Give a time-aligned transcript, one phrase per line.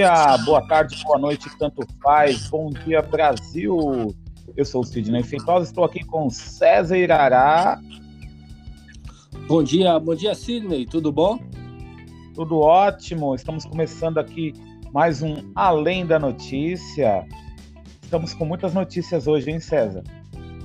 [0.00, 2.48] dia, boa tarde, boa noite, tanto faz.
[2.48, 4.16] Bom dia, Brasil.
[4.56, 7.78] Eu sou o Sidney Feitosa, estou aqui com César Irará.
[9.46, 11.38] Bom dia, bom dia, Sidney, tudo bom?
[12.34, 13.34] Tudo ótimo.
[13.34, 14.54] Estamos começando aqui
[14.90, 17.26] mais um Além da Notícia.
[18.02, 20.02] Estamos com muitas notícias hoje, hein, César?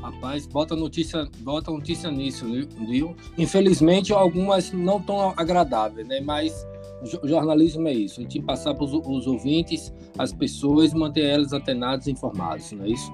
[0.01, 2.45] Rapaz, bota notícia, bota notícia nisso,
[2.87, 3.13] viu?
[3.37, 6.21] Infelizmente, algumas não tão agradáveis, né?
[6.21, 6.65] Mas
[7.05, 12.11] jornalismo é isso, a gente passar para os ouvintes, as pessoas, manter elas antenadas e
[12.11, 13.11] informadas, não é isso?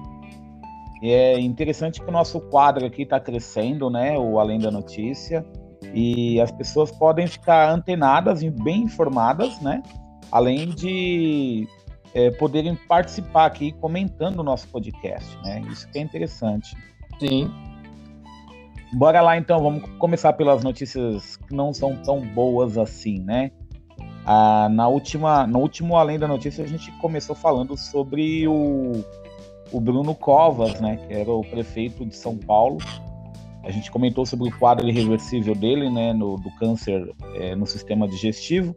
[1.02, 4.16] É interessante que o nosso quadro aqui está crescendo, né?
[4.16, 5.44] O Além da Notícia.
[5.92, 9.82] E as pessoas podem ficar antenadas e bem informadas, né?
[10.30, 11.66] Além de
[12.14, 15.60] é, poderem participar aqui comentando o nosso podcast, né?
[15.70, 16.76] Isso que é interessante.
[17.18, 17.50] Sim.
[18.92, 23.50] Bora lá então, vamos começar pelas notícias que não são tão boas assim, né?
[24.24, 29.04] Ah, na última, no último Além da Notícia, a gente começou falando sobre o,
[29.72, 32.78] o Bruno Covas, né, que era o prefeito de São Paulo.
[33.64, 38.06] A gente comentou sobre o quadro irreversível dele, né, no, do câncer é, no sistema
[38.06, 38.74] digestivo.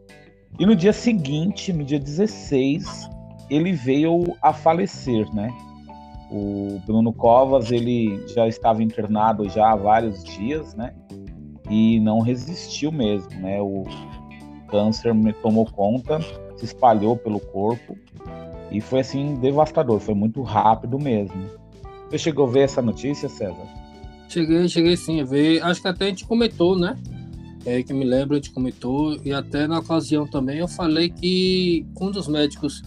[0.58, 3.08] E no dia seguinte, no dia 16,
[3.50, 5.52] ele veio a falecer, né?
[6.30, 10.94] O Bruno Covas, ele já estava internado já há vários dias, né?
[11.68, 13.60] E não resistiu mesmo, né?
[13.60, 13.84] O,
[14.66, 16.20] câncer me tomou conta,
[16.56, 17.96] se espalhou pelo corpo
[18.70, 21.50] e foi assim devastador, foi muito rápido mesmo.
[22.08, 23.66] Você chegou a ver essa notícia, César?
[24.28, 25.62] Cheguei, cheguei sim a ver.
[25.62, 26.96] Acho que até a gente comentou, né?
[27.64, 31.84] É, que me lembro, a gente comentou, e até na ocasião também eu falei que
[31.94, 32.82] quando os médicos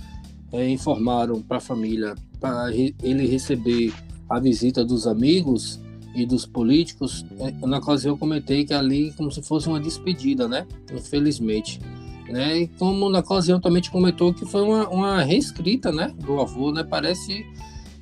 [0.53, 3.93] é, informaram para a família para ele receber
[4.29, 5.81] a visita dos amigos,
[6.15, 10.47] e dos políticos, é, na ocasião eu comentei que ali como se fosse uma despedida,
[10.47, 10.65] né?
[10.91, 11.79] Infelizmente.
[12.27, 12.59] Né?
[12.59, 16.13] E como na ocasião também te comentou que foi uma, uma reescrita, né?
[16.15, 16.83] Do avô, né?
[16.83, 17.45] Parece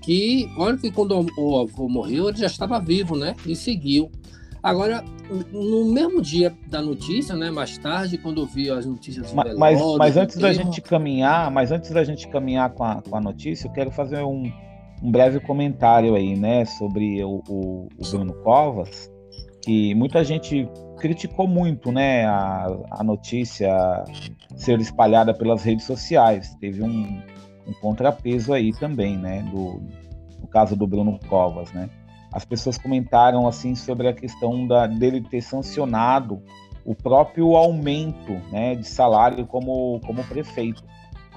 [0.01, 3.35] que, olha que quando o avô morreu, ele já estava vivo, né?
[3.46, 4.12] E seguiu.
[4.62, 5.03] Agora,
[5.51, 9.79] no mesmo dia da notícia, né, mais tarde, quando eu vi as notícias mas, mas,
[9.97, 13.67] mas antes da gente caminhar, mas antes da gente caminhar com a, com a notícia,
[13.67, 14.51] eu quero fazer um,
[15.02, 19.12] um breve comentário aí, né, sobre o, o, o Bruno Covas,
[19.63, 23.69] que muita gente criticou muito, né, a, a notícia
[24.56, 26.56] ser espalhada pelas redes sociais.
[26.59, 27.22] Teve um,
[27.68, 29.81] um contrapeso aí também, né, do,
[30.41, 31.90] no caso do Bruno Covas, né.
[32.31, 36.41] As pessoas comentaram assim sobre a questão da, dele ter sancionado
[36.85, 40.84] o próprio aumento, né, de salário como como prefeito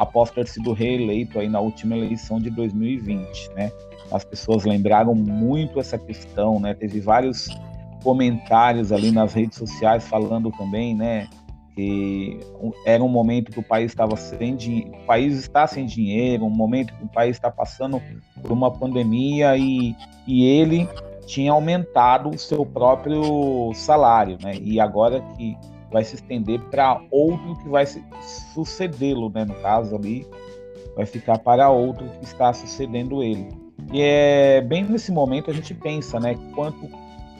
[0.01, 3.71] após ter sido reeleito aí na última eleição de 2020, né?
[4.11, 6.73] As pessoas lembraram muito essa questão, né?
[6.73, 7.51] Teve vários
[8.03, 11.29] comentários ali nas redes sociais falando também, né?
[11.75, 12.41] Que
[12.87, 16.51] era um momento que o país estava sem dinheiro, o país está sem dinheiro, um
[16.51, 18.01] momento que o país está passando
[18.41, 19.95] por uma pandemia e,
[20.27, 20.89] e ele
[21.27, 24.55] tinha aumentado o seu próprio salário, né?
[24.63, 25.59] E agora que
[25.91, 27.85] vai se estender para outro que vai
[28.55, 29.45] sucedê-lo, né?
[29.45, 30.27] No caso ali,
[30.97, 33.49] vai ficar para outro que está sucedendo ele.
[33.93, 36.37] E é bem nesse momento a gente pensa, né?
[36.55, 36.89] Quanto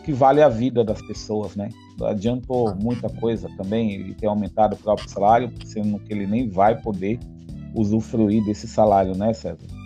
[0.05, 1.69] que vale a vida das pessoas, né?
[2.03, 6.81] Adiantou muita coisa também ele ter aumentado o próprio salário, sendo que ele nem vai
[6.81, 7.19] poder
[7.75, 9.80] usufruir desse salário, né, César?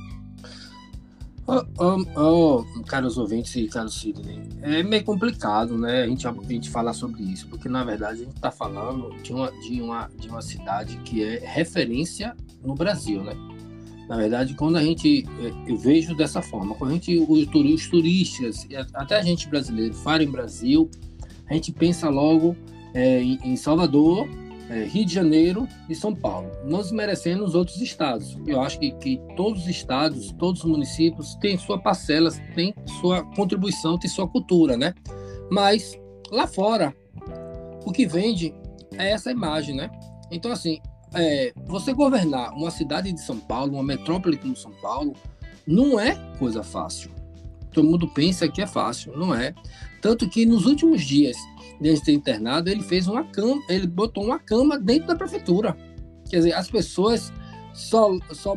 [1.47, 6.03] Oh, oh, oh, caros ouvintes e caros Sidney, é meio complicado, né?
[6.03, 9.31] A gente, a gente falar sobre isso, porque na verdade a gente está falando de
[9.31, 12.35] uma, de, uma, de uma cidade que é referência
[12.65, 13.35] no Brasil, né?
[14.09, 17.89] Na verdade, quando a gente, é, eu vejo dessa forma, quando a gente, os, os
[17.89, 20.91] turistas, até a gente brasileiro, fala em Brasil,
[21.49, 22.57] a gente pensa logo
[22.95, 24.27] é, em, em Salvador,
[24.71, 28.39] é, Rio de Janeiro e São Paulo, não desmerecendo os outros estados.
[28.47, 33.23] Eu acho que, que todos os estados, todos os municípios têm sua parcela, têm sua
[33.35, 34.95] contribuição, têm sua cultura, né?
[35.51, 35.99] Mas
[36.31, 36.95] lá fora,
[37.85, 38.55] o que vende
[38.97, 39.91] é essa imagem, né?
[40.31, 40.81] Então, assim,
[41.15, 45.15] é, você governar uma cidade de São Paulo, uma metrópole como São Paulo,
[45.67, 47.11] não é coisa fácil.
[47.73, 49.55] Todo mundo pensa que é fácil, não é.
[50.05, 51.35] Tanto que nos últimos dias
[51.81, 55.75] de ter internado, ele fez uma cama, ele botou uma cama dentro da prefeitura.
[56.29, 57.33] Quer dizer, as pessoas
[57.73, 58.55] só, só,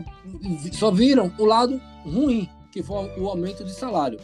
[0.73, 4.19] só viram o lado ruim, que foi o aumento de salário.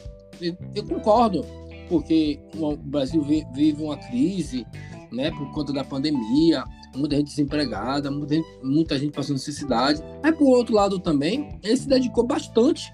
[0.75, 1.45] Eu, concordo,
[1.87, 4.67] porque o Brasil vive uma crise,
[5.09, 10.03] né, por conta da pandemia, muita gente desempregada, muita muita gente passando necessidade.
[10.21, 12.93] Mas por outro lado também, ele se dedicou bastante,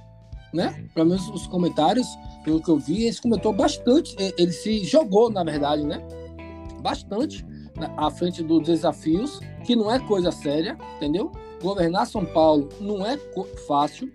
[0.54, 0.86] né?
[0.94, 2.08] Pelo menos os comentários
[2.44, 6.02] pelo que eu vi, ele comentou bastante, ele se jogou, na verdade, né?
[6.82, 7.46] Bastante
[7.98, 11.32] à frente dos desafios que não é coisa séria, entendeu?
[11.62, 13.18] Governar São Paulo não é
[13.68, 14.12] fácil.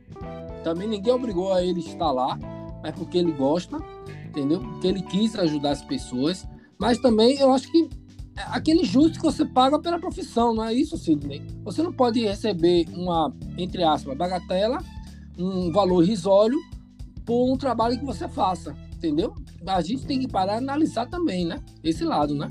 [0.62, 2.38] Também ninguém obrigou a ele estar lá,
[2.82, 3.78] mas porque ele gosta,
[4.26, 4.60] entendeu?
[4.60, 6.46] Porque ele quis ajudar as pessoas.
[6.78, 7.88] Mas também eu acho que
[8.36, 11.42] é aquele justo que você paga pela profissão, não é isso, Sidney?
[11.64, 14.78] Você não pode receber uma, entre aspas, bagatela,
[15.38, 16.58] um valor risório
[17.24, 19.34] por um trabalho que você faça, entendeu?
[19.66, 21.60] A gente tem que parar e analisar também, né?
[21.82, 22.48] Esse lado, né?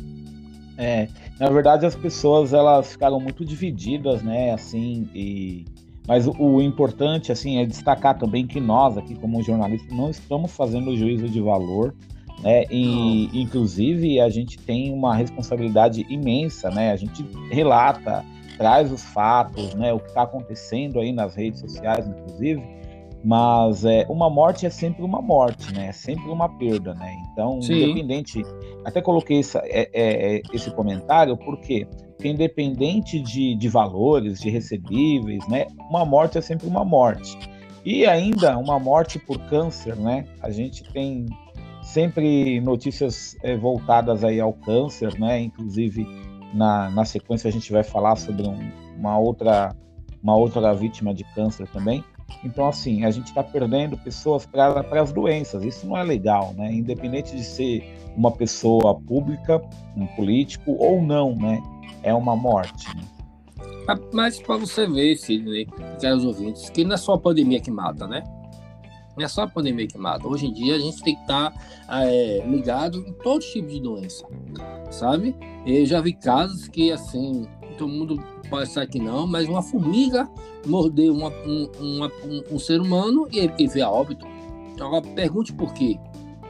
[0.77, 1.07] É,
[1.39, 5.65] na verdade as pessoas elas ficaram muito divididas, né, assim, e
[6.07, 10.51] mas o, o, importante assim é destacar também que nós aqui como jornalistas não estamos
[10.51, 11.95] fazendo juízo de valor,
[12.41, 12.65] né?
[12.69, 16.91] E inclusive a gente tem uma responsabilidade imensa, né?
[16.91, 18.25] A gente relata,
[18.57, 22.61] traz os fatos, né, o que está acontecendo aí nas redes sociais, inclusive,
[23.23, 25.87] mas é, uma morte é sempre uma morte, né?
[25.87, 27.15] É sempre uma perda, né?
[27.31, 27.81] Então, Sim.
[27.81, 28.43] independente.
[28.83, 34.49] Até coloquei essa, é, é, é, esse comentário porque, porque independente de, de valores, de
[34.49, 35.67] recebíveis, né?
[35.89, 37.39] Uma morte é sempre uma morte.
[37.85, 40.25] E ainda uma morte por câncer, né?
[40.41, 41.25] A gente tem
[41.81, 45.39] sempre notícias é, voltadas aí ao câncer, né?
[45.39, 46.05] Inclusive
[46.53, 49.75] na, na sequência a gente vai falar sobre um, uma outra
[50.21, 52.01] uma outra vítima de câncer também.
[52.43, 55.63] Então, assim, a gente está perdendo pessoas para as doenças.
[55.63, 56.71] Isso não é legal, né?
[56.71, 57.83] Independente de ser
[58.15, 59.61] uma pessoa pública,
[59.97, 61.61] um político ou não, né?
[62.01, 62.87] É uma morte.
[62.95, 63.03] Né?
[64.13, 65.67] Mas para você ver, Sidney,
[66.01, 68.23] caros ouvintes, que não é só a pandemia que mata, né?
[69.15, 70.27] Não é só a pandemia que mata.
[70.27, 73.71] Hoje em dia a gente tem que estar tá, é, ligado em todos os tipos
[73.71, 74.25] de doença,
[74.89, 75.35] sabe?
[75.65, 80.29] Eu já vi casos que, assim, todo mundo pode ser que não, mas uma formiga
[80.65, 84.25] mordeu uma, um, uma, um, um, ser humano e, e veio a óbito.
[84.73, 85.99] Então, agora, pergunte por quê.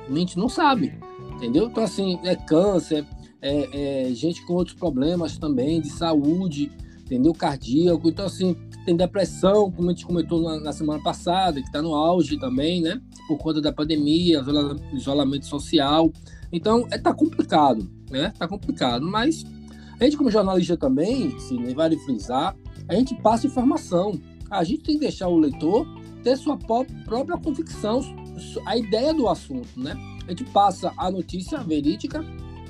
[0.10, 0.98] A gente não sabe,
[1.36, 1.68] entendeu?
[1.68, 3.06] Então, assim, é câncer,
[3.42, 6.71] é, é gente com outros problemas também de saúde,
[7.13, 7.33] entendeu?
[7.33, 8.10] Cardíaco.
[8.10, 8.56] Então, assim,
[8.86, 12.81] tem depressão, como a gente comentou na, na semana passada, que está no auge também,
[12.81, 13.00] né?
[13.27, 14.44] Por conta da pandemia,
[14.94, 16.12] isolamento social.
[16.51, 18.33] Então, é, tá complicado, né?
[18.38, 19.45] Tá complicado, mas
[20.00, 22.56] a gente, como jornalista também, se vale frisar,
[22.88, 24.19] a gente passa informação.
[24.50, 25.88] A gente tem que deixar o leitor
[26.24, 28.01] ter sua própria convicção,
[28.65, 29.95] a ideia do assunto, né?
[30.25, 32.24] A gente passa a notícia verídica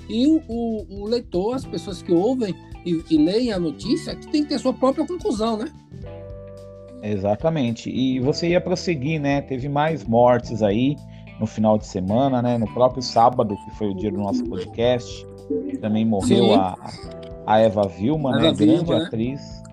[0.09, 2.55] e o, o, o leitor, as pessoas que ouvem
[2.85, 5.71] e, e leem a notícia, que tem que ter sua própria conclusão, né?
[7.01, 7.89] Exatamente.
[7.89, 9.41] E você ia prosseguir, né?
[9.41, 10.95] Teve mais mortes aí
[11.39, 12.57] no final de semana, né?
[12.57, 15.25] No próprio sábado, que foi o dia do nosso podcast,
[15.81, 16.75] também morreu a,
[17.45, 18.53] a Eva Vilma, né?
[18.53, 19.05] Vilma, grande né?
[19.05, 19.63] atriz.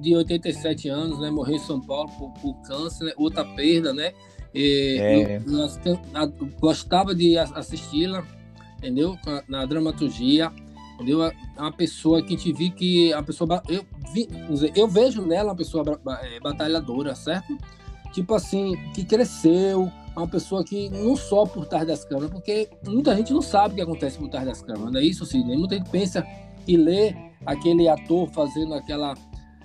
[0.00, 1.30] De 87 anos, né?
[1.30, 3.12] Morreu em São Paulo por, por câncer, né?
[3.16, 4.12] outra perda, né?
[4.54, 5.36] E, é.
[5.36, 8.24] eu, eu, gostava de assisti-la,
[8.78, 9.16] entendeu?
[9.46, 10.50] Na dramaturgia,
[10.94, 11.30] entendeu?
[11.56, 14.28] Uma pessoa que te vi que a pessoa eu vi,
[14.74, 15.84] eu vejo nela uma pessoa
[16.22, 17.56] é, batalhadora, certo?
[18.12, 23.14] Tipo assim, que cresceu, uma pessoa que não só por trás das câmeras, porque muita
[23.14, 25.56] gente não sabe o que acontece por trás das câmeras, não é isso, Sidney?
[25.56, 26.26] Muita gente pensa
[26.66, 27.16] e ler
[27.46, 29.14] aquele ator fazendo aquela.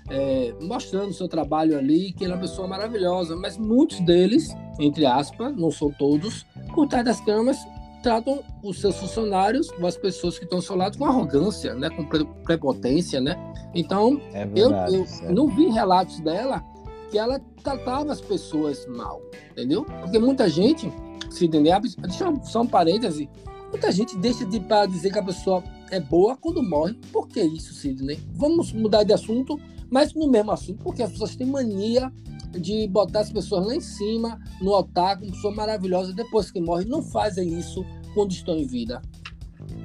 [0.10, 4.54] É, mostrando o seu trabalho ali, que ele é uma pessoa maravilhosa, mas muitos deles,
[4.78, 6.46] entre aspas, não são todos,
[6.76, 7.58] por trás das câmeras,
[8.04, 12.06] tratam os seus funcionários, as pessoas que estão ao seu lado, com arrogância, né, com
[12.44, 13.36] prepotência, né?
[13.74, 16.62] Então, é verdade, eu, eu não vi relatos dela
[17.10, 19.86] que ela tratava as pessoas mal, entendeu?
[19.86, 20.92] Porque muita gente,
[21.32, 23.30] se entender, deixa eu só um parêntese,
[23.72, 26.94] muita gente deixa de para dizer que a pessoa é boa quando morre.
[27.12, 28.20] Por que isso, Sidney?
[28.34, 32.12] Vamos mudar de assunto, mas no mesmo assunto, porque as pessoas têm mania
[32.60, 36.86] de botar as pessoas lá em cima, no altar, como pessoa maravilhosa, depois que morre.
[36.86, 39.02] Não fazem isso quando estão em vida.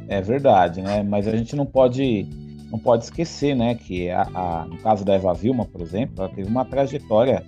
[0.09, 1.03] É verdade, né?
[1.03, 2.29] Mas a gente não pode
[2.71, 6.29] não pode esquecer, né, que a, a, no caso da Eva Vilma, por exemplo, ela
[6.29, 7.43] teve uma trajetória.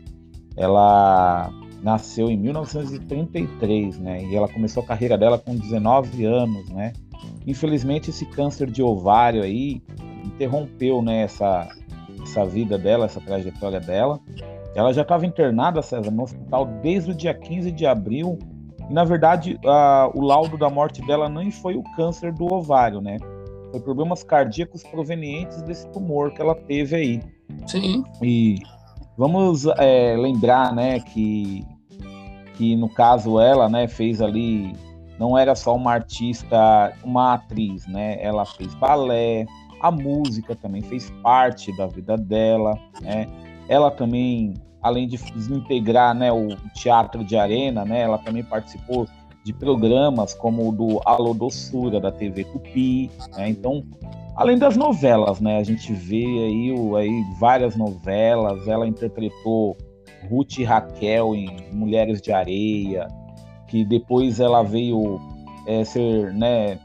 [0.56, 4.24] Ela nasceu em 1933, né?
[4.24, 6.92] E ela começou a carreira dela com 19 anos, né?
[7.46, 9.82] Infelizmente, esse câncer de ovário aí
[10.24, 11.68] interrompeu né, essa,
[12.22, 14.20] essa vida dela, essa trajetória dela.
[14.74, 18.38] Ela já estava internada, César, no hospital desde o dia 15 de abril.
[18.88, 23.00] E, na verdade, a, o laudo da morte dela nem foi o câncer do ovário,
[23.00, 23.16] né?
[23.70, 27.22] Foi problemas cardíacos provenientes desse tumor que ela teve aí.
[27.66, 28.04] Sim.
[28.22, 28.60] E
[29.16, 31.64] vamos é, lembrar, né, que,
[32.54, 34.72] que no caso ela, né, fez ali
[35.20, 38.16] não era só uma artista, uma atriz, né?
[38.22, 39.44] Ela fez balé,
[39.82, 43.26] a música também fez parte da vida dela, né?
[43.70, 48.02] Ela também, além de desintegrar, né, o teatro de arena, né?
[48.02, 49.06] Ela também participou
[49.44, 53.48] de programas como o do Alô Doçura da TV Tupi, né?
[53.48, 53.82] Então,
[54.40, 55.58] Além das novelas, né?
[55.58, 58.66] A gente vê aí, o, aí várias novelas.
[58.66, 59.76] Ela interpretou
[60.30, 63.06] Ruth e Raquel em Mulheres de Areia,
[63.68, 65.20] que depois ela veio
[65.66, 66.78] é, ser né,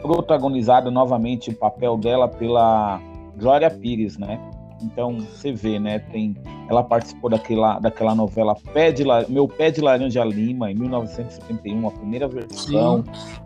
[0.00, 3.00] protagonizada novamente o papel dela pela
[3.36, 4.38] Glória Pires, né?
[4.82, 5.98] Então você vê, né?
[5.98, 6.36] Tem,
[6.68, 11.90] ela participou daquela, daquela novela Pé de, Meu Pé de Laranja Lima em 1971, a
[11.90, 13.04] primeira versão.
[13.04, 13.42] Sim.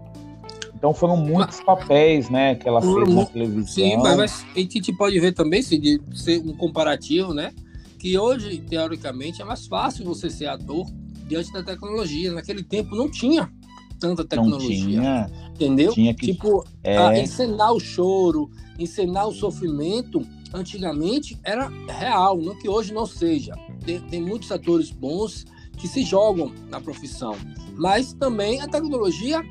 [0.75, 3.66] Então foram muitos papéis, né, que ela fez na televisão.
[3.66, 7.50] Sim, mas, mas a gente pode ver também, se de ser um comparativo, né,
[7.99, 10.87] que hoje teoricamente é mais fácil você ser ator
[11.26, 12.33] diante da tecnologia.
[12.33, 13.50] Naquele tempo não tinha
[13.99, 14.78] tanta tecnologia.
[14.78, 15.31] Não tinha.
[15.55, 15.93] Entendeu?
[15.93, 17.21] Tinha que, tipo, é...
[17.21, 20.21] encenar o choro, encenar o sofrimento,
[20.53, 23.55] antigamente era real, não que hoje não seja.
[23.85, 25.45] Tem, tem muitos atores bons
[25.76, 27.37] que se jogam na profissão.
[27.75, 29.45] Mas também a tecnologia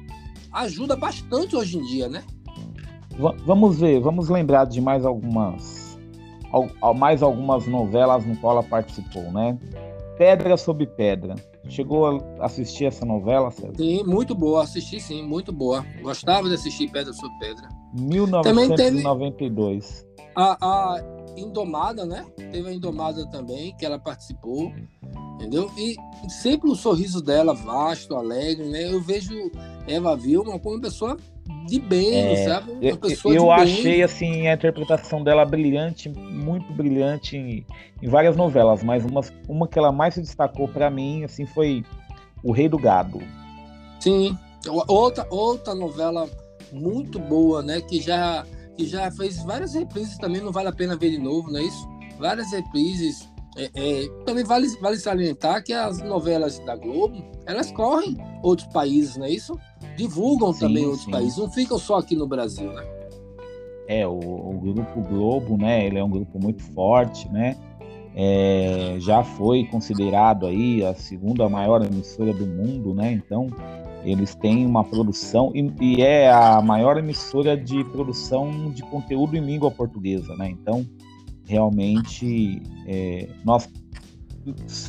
[0.51, 2.23] ajuda bastante hoje em dia, né?
[3.45, 5.85] vamos ver, vamos lembrar de mais algumas
[6.95, 9.57] mais algumas novelas no qual ela participou, né?
[10.17, 11.35] Pedra sobre Pedra.
[11.67, 13.73] Chegou a assistir essa novela, César?
[13.75, 15.85] Sim, muito boa, assisti sim, muito boa.
[16.01, 17.67] Gostava de assistir Pedra sobre Pedra.
[17.93, 20.05] 1992.
[20.35, 21.01] A, a
[21.37, 22.25] Indomada, né?
[22.35, 24.71] Teve a Indomada também, que ela participou,
[25.35, 25.71] entendeu?
[25.77, 25.95] E
[26.29, 28.91] sempre o sorriso dela vasto, alegre, né?
[28.91, 29.51] Eu vejo
[29.87, 31.17] Eva Vilma como uma pessoa
[31.67, 32.71] de bem, é, sabe?
[32.71, 34.03] Uma eu, pessoa eu achei bem.
[34.03, 37.65] assim a interpretação dela brilhante, muito brilhante em,
[38.01, 41.83] em, várias novelas, mas uma, uma que ela mais se destacou para mim assim foi
[42.43, 43.21] O Rei do Gado.
[43.99, 44.37] Sim,
[44.87, 46.29] outra outra novela
[46.71, 47.81] muito boa, né?
[47.81, 51.51] Que já que já fez várias reprises também, não vale a pena ver de novo,
[51.51, 51.87] não é isso?
[52.19, 53.29] Várias reprises.
[53.57, 59.15] É, é, também vale, vale salientar que as novelas da Globo, elas correm outros países,
[59.15, 59.57] não é isso?
[59.95, 61.11] divulgam sim, também outros sim.
[61.11, 62.83] países, não ficam só aqui no Brasil, né?
[63.87, 67.55] É, o, o Grupo Globo, né, ele é um grupo muito forte, né,
[68.15, 73.47] é, já foi considerado aí a segunda maior emissora do mundo, né, então
[74.03, 79.41] eles têm uma produção e, e é a maior emissora de produção de conteúdo em
[79.41, 80.85] língua portuguesa, né, então
[81.45, 83.69] realmente é, nós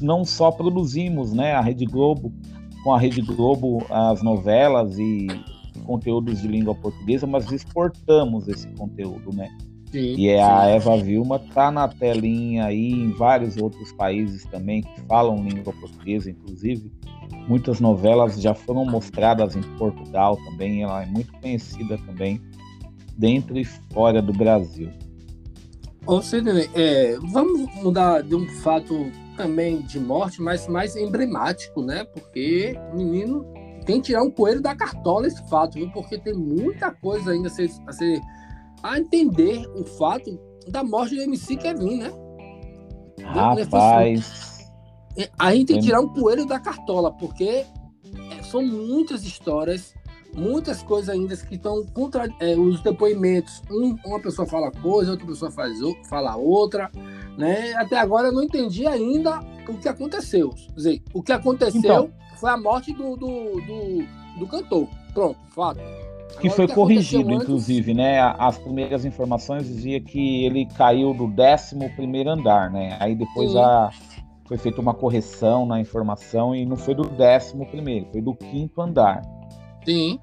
[0.00, 2.32] não só produzimos, né, a Rede Globo
[2.84, 5.26] com a Rede Globo as novelas e
[5.84, 9.48] conteúdos de língua portuguesa, mas exportamos esse conteúdo, né?
[9.90, 10.42] Sim, e é sim.
[10.42, 15.72] a Eva Vilma tá na telinha aí em vários outros países também que falam língua
[15.72, 16.90] portuguesa, inclusive.
[17.48, 22.40] Muitas novelas já foram mostradas em Portugal também, ela é muito conhecida também
[23.16, 24.90] dentro e fora do Brasil.
[26.06, 32.04] Ô, Sidney, é, vamos mudar de um fato também de morte, mas mais emblemático, né?
[32.04, 33.44] Porque o menino
[33.84, 35.90] tem que tirar um coelho da cartola esse fato, viu?
[35.90, 38.20] Porque tem muita coisa ainda a ser, a, ser,
[38.82, 42.12] a entender o fato da morte do MC Kevin, né?
[43.22, 44.56] Rapaz.
[45.16, 47.64] É, a gente tem que tirar um coelho da cartola, porque
[48.30, 49.94] é, são muitas histórias,
[50.34, 53.62] muitas coisas ainda que estão contra é, os depoimentos.
[53.70, 55.78] Um, uma pessoa fala coisa, outra pessoa faz,
[56.08, 56.90] fala outra.
[57.38, 57.74] Né?
[57.74, 60.50] Até agora eu não entendi ainda o que aconteceu.
[60.50, 64.88] Quer dizer, o que aconteceu então, foi a morte do, do, do, do cantor.
[65.14, 65.80] Pronto, fato.
[66.40, 67.42] Que foi que corrigido, antes...
[67.42, 68.20] inclusive, né?
[68.20, 72.96] As primeiras informações diziam que ele caiu do 11 andar, né?
[73.00, 73.90] Aí depois a,
[74.46, 79.22] foi feita uma correção na informação e não foi do 11, foi do quinto andar.
[79.84, 80.20] Sim.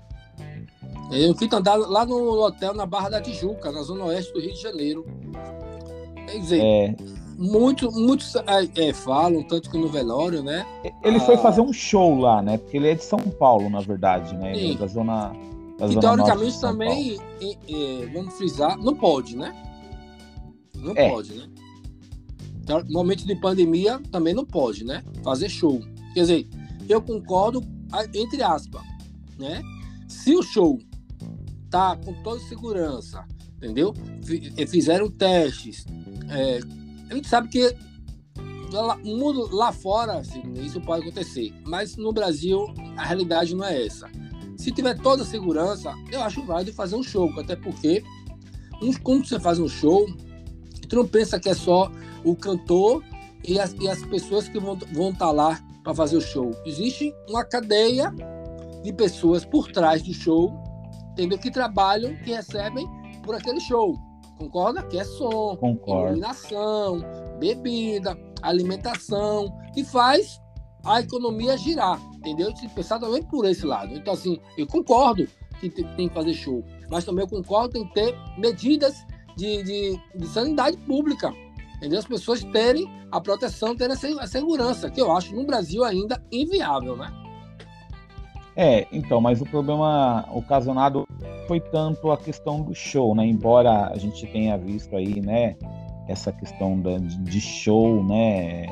[1.12, 4.40] É, o quinto andar lá no hotel na Barra da Tijuca, na zona oeste do
[4.40, 5.06] Rio de Janeiro.
[6.28, 6.96] Quer dizer, é.
[7.38, 10.66] muitos, muitos é, é, falam, tanto que no velório, né?
[11.04, 12.58] Ele ah, foi fazer um show lá, né?
[12.58, 14.56] Porque ele é de São Paulo, na verdade, né?
[14.56, 15.34] Ele é da zona.
[15.90, 17.18] E teoricamente também,
[18.14, 19.54] vamos frisar, não pode, né?
[20.76, 21.10] Não é.
[21.10, 21.50] pode, né?
[22.62, 25.04] Então, momento de pandemia também não pode, né?
[25.24, 25.82] Fazer show.
[26.14, 26.48] Quer dizer,
[26.88, 27.62] eu concordo,
[28.14, 28.82] entre aspas,
[29.38, 29.62] né?
[30.08, 30.80] Se o show
[31.70, 33.26] tá com toda segurança,
[33.58, 33.94] entendeu?
[34.68, 35.86] Fizeram testes,
[36.30, 36.60] é,
[37.10, 37.76] a gente sabe que
[38.72, 42.66] lá, mundo lá fora assim, isso pode acontecer, mas no Brasil
[42.98, 44.10] a realidade não é essa.
[44.64, 48.02] Se tiver toda a segurança, eu acho válido fazer um show, até porque
[49.04, 50.06] quando você faz um show,
[50.88, 51.92] tu não pensa que é só
[52.24, 53.04] o cantor
[53.46, 56.52] e as, e as pessoas que vão estar vão tá lá para fazer o show.
[56.66, 58.10] Existe uma cadeia
[58.82, 60.54] de pessoas por trás do show,
[61.12, 61.38] entendeu?
[61.38, 62.88] Que trabalham, que recebem
[63.22, 64.00] por aquele show.
[64.38, 64.82] Concorda?
[64.84, 66.08] Que é som, Concordo.
[66.08, 67.02] iluminação,
[67.38, 70.40] bebida, alimentação, e faz
[70.86, 72.56] a economia girar, entendeu?
[72.56, 73.94] Se pensar também por esse lado.
[73.94, 75.28] Então, assim, eu concordo
[75.60, 76.64] que tem que fazer show.
[76.90, 81.34] mas também eu concordo em ter medidas de, de, de sanidade pública.
[81.78, 82.00] Entendeu?
[82.00, 86.96] As pessoas terem a proteção, terem a segurança, que eu acho no Brasil ainda inviável,
[86.96, 87.12] né?
[88.56, 91.08] É, então, mas o problema ocasionado
[91.48, 93.26] foi tanto a questão do show, né?
[93.26, 95.56] Embora a gente tenha visto aí, né,
[96.08, 98.68] essa questão da, de show, né,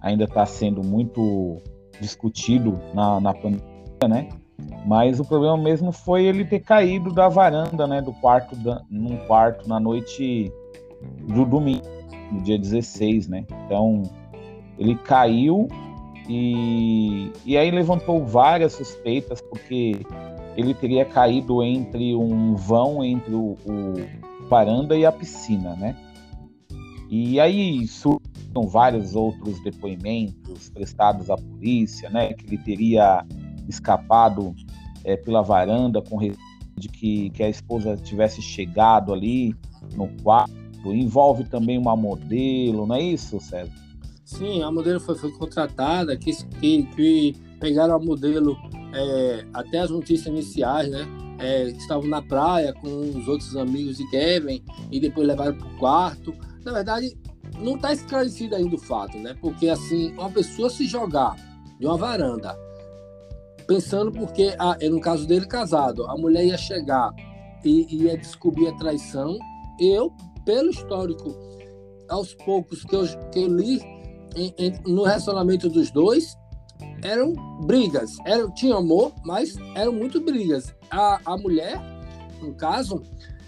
[0.00, 1.58] ainda está sendo muito
[2.00, 3.62] discutido na, na pandemia,
[4.08, 4.28] né?
[4.86, 9.16] Mas o problema mesmo foi ele ter caído da varanda, né, do quarto, da, num
[9.26, 10.52] quarto na noite
[11.28, 11.86] do domingo,
[12.30, 13.44] no dia 16, né?
[13.66, 14.02] Então,
[14.78, 15.68] ele caiu
[16.28, 20.00] e, e aí levantou várias suspeitas, porque
[20.56, 25.96] ele teria caído entre um vão entre o, o varanda e a piscina, né?
[27.10, 27.86] E aí
[28.50, 32.32] surgiram vários outros depoimentos prestados à polícia, né?
[32.34, 33.24] Que ele teria
[33.68, 34.54] escapado
[35.04, 36.18] é, pela varanda com
[36.76, 39.54] de que, que a esposa tivesse chegado ali
[39.94, 40.50] no quarto.
[40.86, 43.72] Envolve também uma modelo, não é isso, César?
[44.24, 48.56] Sim, a modelo foi, foi contratada, que, que, que pegaram a modelo
[48.94, 51.06] é, até as notícias iniciais, né?
[51.38, 55.78] É, estavam na praia com os outros amigos de Kevin e depois levaram para o
[55.78, 56.34] quarto.
[56.64, 57.16] Na verdade,
[57.60, 59.36] não está esclarecido ainda o fato, né?
[59.40, 61.36] Porque assim, uma pessoa se jogar
[61.78, 62.56] de uma varanda,
[63.66, 67.10] pensando porque, ah, no caso dele, casado, a mulher ia chegar
[67.64, 69.38] e ia descobrir a traição.
[69.78, 70.12] Eu,
[70.44, 71.34] pelo histórico,
[72.08, 73.80] aos poucos que eu, que eu li
[74.36, 76.36] em, em, no relacionamento dos dois
[77.02, 78.16] eram brigas.
[78.24, 80.74] Era, tinha amor, mas eram muito brigas.
[80.90, 81.80] A, a mulher,
[82.40, 83.02] no caso,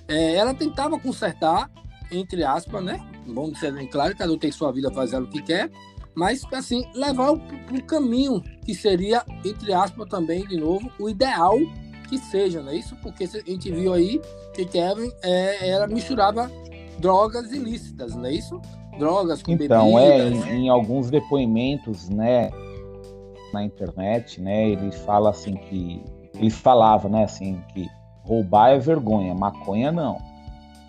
[0.09, 1.71] é, ela tentava consertar,
[2.11, 3.01] entre aspas, né?
[3.27, 5.71] Vamos ser bem claro, cada um tem sua vida fazendo o que quer,
[6.15, 11.59] mas assim, levar para o caminho que seria, entre aspas, também, de novo, o ideal
[12.09, 12.95] que seja, não é isso?
[13.03, 14.21] Porque a gente viu aí
[14.53, 16.51] que Kevin é, era, misturava
[16.99, 18.61] drogas ilícitas, não é isso?
[18.99, 20.47] drogas, com então, bebidas.
[20.47, 22.51] é, em, em, alguns depoimentos, né,
[23.53, 26.03] na internet, né, ele fala assim que
[26.35, 27.89] ele falava, né, assim que
[28.23, 30.19] roubar é vergonha, maconha não.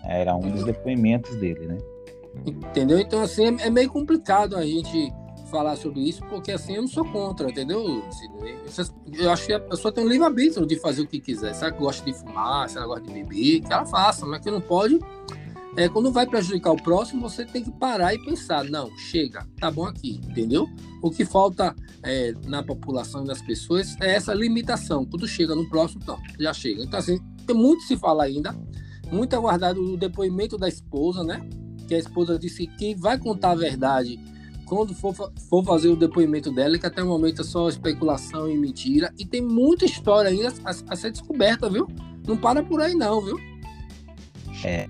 [0.04, 1.78] Era um dos depoimentos dele, né?
[2.46, 2.98] Entendeu?
[2.98, 5.12] Então assim é, é meio complicado a gente
[5.50, 8.02] falar sobre isso, porque assim eu não sou contra, entendeu?
[9.12, 11.54] Eu acho que a pessoa tem um livre-arbítrio de fazer o que quiser.
[11.54, 14.50] Se ela gosta de fumar, se ela gosta de beber, que ela faça, mas que
[14.50, 14.98] não pode
[15.76, 19.70] é, quando vai prejudicar o próximo, você tem que parar e pensar, não, chega, tá
[19.70, 20.68] bom aqui, entendeu?
[21.02, 25.04] O que falta é, na população e nas pessoas é essa limitação.
[25.04, 26.82] Quando chega no próximo, não, já chega.
[26.82, 28.54] Então, assim, tem muito se falar ainda,
[29.10, 31.44] muito aguardado o depoimento da esposa, né?
[31.86, 34.18] Que a esposa disse que vai contar a verdade
[34.66, 38.56] quando for, for fazer o depoimento dela, que até o momento é só especulação e
[38.56, 39.12] mentira.
[39.18, 41.86] E tem muita história ainda a, a ser descoberta, viu?
[42.26, 43.36] Não para por aí, não, viu?
[44.64, 44.88] É,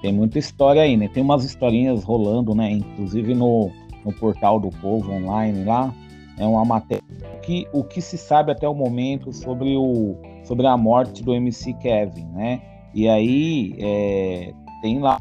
[0.00, 1.08] tem muita história aí, né?
[1.08, 2.70] Tem umas historinhas rolando, né?
[2.70, 3.70] Inclusive no,
[4.04, 5.94] no portal do Povo Online lá,
[6.36, 7.02] é uma matéria
[7.42, 11.72] que o que se sabe até o momento sobre o sobre a morte do MC
[11.74, 12.60] Kevin, né?
[12.94, 15.18] E aí é, tem lá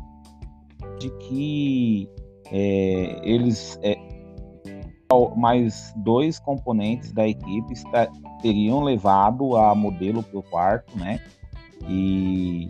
[1.00, 2.10] de que
[2.52, 3.98] é, eles é,
[5.36, 8.08] mais dois componentes da equipe está,
[8.42, 11.22] teriam levado a modelo para o quarto, né?
[11.88, 12.70] E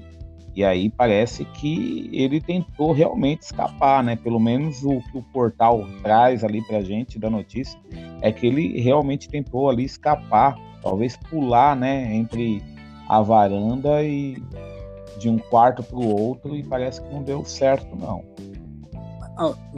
[0.58, 4.16] e aí parece que ele tentou realmente escapar, né?
[4.16, 7.80] Pelo menos o que o portal traz ali pra gente da notícia
[8.24, 12.64] é que ele realmente tentou ali escapar, talvez pular, né, entre
[13.08, 14.42] a varanda e
[15.18, 18.24] de um quarto para o outro e parece que não deu certo não.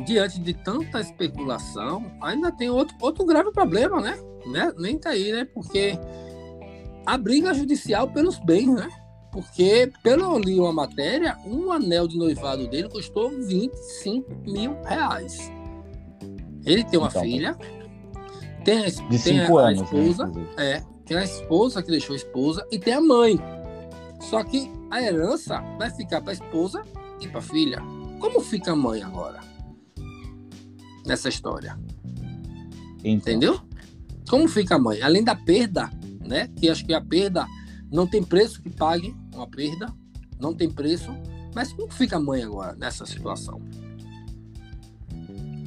[0.06, 4.17] Diante de tanta especulação, ainda tem outro, outro grave problema, né?
[4.45, 4.71] né?
[4.78, 5.45] Nem tá aí, né?
[5.54, 5.99] Porque
[7.06, 8.89] a briga judicial pelos bens, né?
[9.32, 15.52] Porque, pelo eu li uma matéria, um anel de noivado dele custou 25 mil reais.
[16.65, 17.58] Ele tem uma então, filha,
[18.63, 22.13] tem, a, de tem a, anos, a esposa, né, é, tem a esposa que deixou
[22.13, 23.39] a esposa e tem a mãe.
[24.20, 26.84] Só que a herança vai ficar para a esposa
[27.22, 27.82] e para a filha.
[28.20, 29.40] Como fica a mãe agora?
[31.06, 31.80] Nessa história.
[33.04, 33.62] Entendeu?
[34.30, 35.02] Como fica a mãe?
[35.02, 36.48] Além da perda, né?
[36.56, 37.48] Que acho que a perda
[37.92, 39.92] não tem preço que pague uma perda,
[40.40, 41.12] não tem preço.
[41.56, 43.62] Mas como fica a mãe agora nessa situação?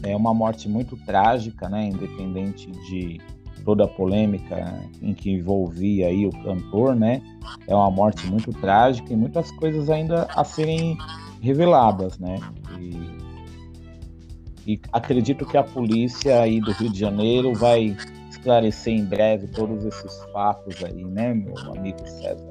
[0.02, 1.86] É uma morte muito trágica, né?
[1.86, 3.20] Independente de
[3.62, 7.22] toda a polêmica em que envolvia aí o cantor, né?
[7.66, 10.96] É uma morte muito trágica e muitas coisas ainda a serem
[11.40, 12.38] reveladas, né?
[12.78, 17.96] E, e acredito que a polícia aí do Rio de Janeiro vai
[18.30, 22.50] esclarecer em breve todos esses fatos aí, né, meu amigo César?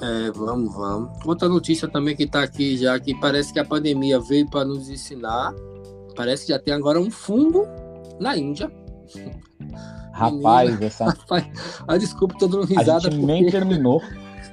[0.00, 1.10] É, vamos, vamos.
[1.24, 4.88] Outra notícia também que está aqui já, que parece que a pandemia veio para nos
[4.88, 5.52] ensinar.
[6.14, 7.66] Parece que já tem agora um fungo
[8.20, 8.70] na Índia.
[10.12, 11.04] Rapaz, Menina, essa.
[11.06, 11.46] Rapaz,
[11.86, 12.96] ah, desculpa, tô dando risada.
[12.96, 13.26] A gente porque...
[13.26, 14.02] nem terminou.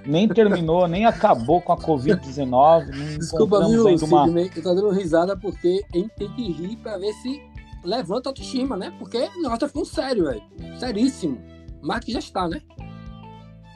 [0.06, 3.18] Nem terminou, nem acabou com a Covid-19.
[3.18, 4.26] Desculpa, viu, uma...
[4.26, 7.42] Sidney, eu tô dando risada porque a gente tem que rir para ver se
[7.84, 8.94] levanta a autoestima, né?
[9.00, 10.44] Porque o negócio tá ficando sério, velho.
[10.80, 11.40] Seríssimo.
[11.82, 12.62] Mas que já está, né?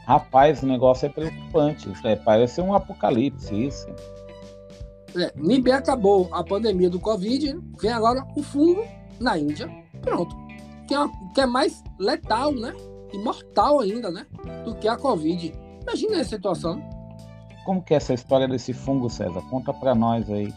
[0.05, 1.91] Rapaz, o negócio é preocupante.
[2.03, 3.87] É, parece um apocalipse isso.
[5.15, 8.83] É, nem bem acabou a pandemia do Covid, vem agora o fungo
[9.19, 9.69] na Índia.
[10.01, 10.35] Pronto.
[10.89, 12.73] Que é, que é mais letal, né?
[13.13, 14.25] E mortal ainda, né?
[14.65, 15.53] Do que a Covid.
[15.83, 16.81] Imagina essa situação.
[17.63, 19.43] Como que é essa história desse fungo, César?
[19.51, 20.51] Conta para nós aí.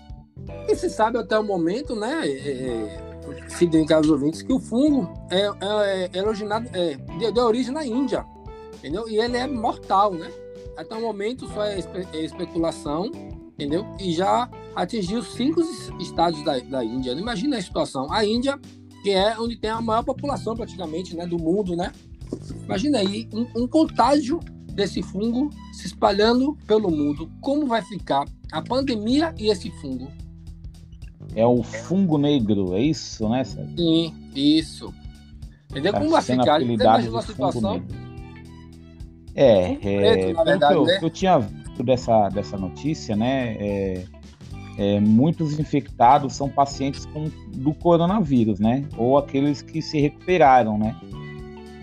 [0.66, 2.26] E se sabe até o momento, né?
[2.26, 3.12] É, é
[3.46, 7.72] se tem casos ouvintes, que o fungo é, é, é originado, é, de, de, origem
[7.72, 8.24] na Índia,
[8.74, 9.06] entendeu?
[9.06, 10.32] E ele é mortal, né?
[10.78, 13.10] Até o momento só é, espe é especulação,
[13.52, 13.86] entendeu?
[14.00, 15.60] E já atingiu cinco
[16.00, 17.12] estados da, da Índia.
[17.12, 18.10] Imagina a situação.
[18.10, 18.58] A Índia,
[19.02, 21.92] que é onde tem a maior população praticamente, né, do mundo, né?
[22.64, 24.40] Imagina aí um, um contágio
[24.72, 27.30] desse fungo se espalhando pelo mundo.
[27.40, 30.08] Como vai ficar a pandemia e esse fungo?
[31.34, 33.44] É o fungo negro, é isso, né?
[33.44, 33.76] Sérgio?
[33.76, 34.94] Sim, isso.
[35.70, 35.92] Entendeu?
[35.92, 36.60] Tá como vai ficar?
[36.60, 37.82] Você imagina uma situação.
[39.34, 40.98] É, é na verdade, eu, né?
[41.00, 43.56] eu tinha visto dessa, dessa notícia, né?
[43.58, 44.04] É,
[44.78, 48.86] é, muitos infectados são pacientes com, do coronavírus, né?
[48.96, 50.96] Ou aqueles que se recuperaram, né?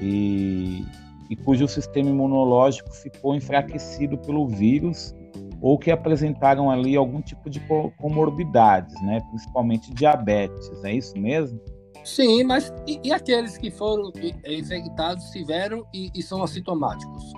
[0.02, 0.86] E,
[1.30, 5.14] e cujo sistema imunológico ficou enfraquecido pelo vírus
[5.62, 7.60] ou que apresentaram ali algum tipo de
[7.98, 9.20] comorbidades, né?
[9.30, 11.60] principalmente diabetes, é isso mesmo?
[12.04, 14.12] Sim, mas e, e aqueles que foram
[14.48, 17.34] infectados, tiveram e, e, são assintomáticos?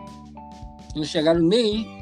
[0.95, 1.99] Não chegaram nem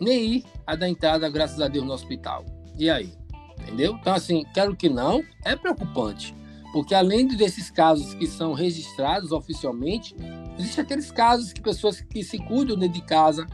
[0.00, 2.44] nem a dar entrada, graças a Deus, no hospital.
[2.78, 3.12] E aí?
[3.60, 3.96] Entendeu?
[4.00, 6.34] Então, assim, quero que não, é preocupante.
[6.72, 10.14] Porque além desses casos que são registrados oficialmente,
[10.58, 13.46] existem aqueles casos que pessoas que se cuidam dentro de casa,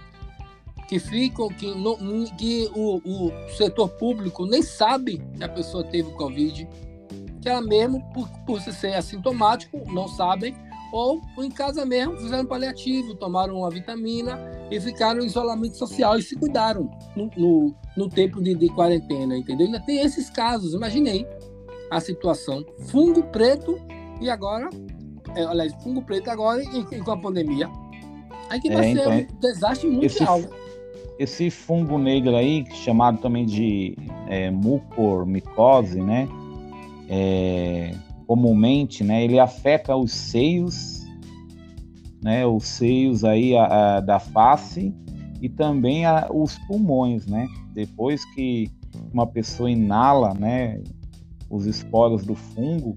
[0.89, 1.73] que ficam, que,
[2.37, 6.69] que o, o, setor público nem sabe que a pessoa teve Covid,
[7.41, 10.55] que ela mesmo, por, por ser assintomático, não sabem,
[10.93, 14.39] ou em casa mesmo fizeram paliativo, tomaram uma vitamina
[14.71, 19.37] e ficaram em isolamento social e se cuidaram no, no, no tempo de, de, quarentena,
[19.37, 19.67] entendeu?
[19.67, 21.27] Ainda tem esses casos, imaginei
[21.91, 22.65] a situação.
[22.89, 23.81] Fungo preto
[24.21, 24.69] e agora,
[25.35, 27.71] é, aliás, fungo preto agora e, e com a pandemia.
[28.51, 30.39] Aí que vai é, ser então, um desastre mundial.
[30.39, 30.49] Esse,
[31.19, 33.97] esse fungo negro aí, chamado também de
[34.29, 36.29] é, mucormicose, né?
[37.09, 37.95] É,
[38.27, 39.25] comumente, né?
[39.25, 41.07] Ele afeta os seios,
[42.23, 42.47] né?
[42.47, 44.95] Os seios aí a, a, da face
[45.41, 47.47] e também a, os pulmões, né?
[47.75, 48.71] Depois que
[49.13, 50.83] uma pessoa inala, né?
[51.51, 52.97] Os esporos do fungo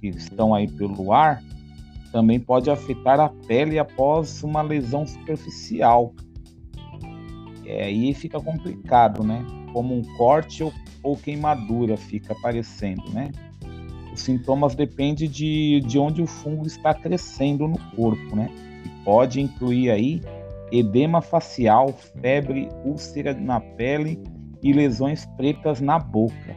[0.00, 1.42] que estão aí pelo ar,
[2.12, 6.12] também pode afetar a pele após uma lesão superficial
[7.66, 9.44] é, aí fica complicado, né?
[9.72, 13.30] Como um corte ou, ou queimadura fica aparecendo, né?
[14.14, 18.48] Os sintomas dependem de, de onde o fungo está crescendo no corpo, né?
[18.84, 20.22] E pode incluir aí
[20.70, 24.22] edema facial, febre, úlcera na pele
[24.62, 26.56] e lesões pretas na boca.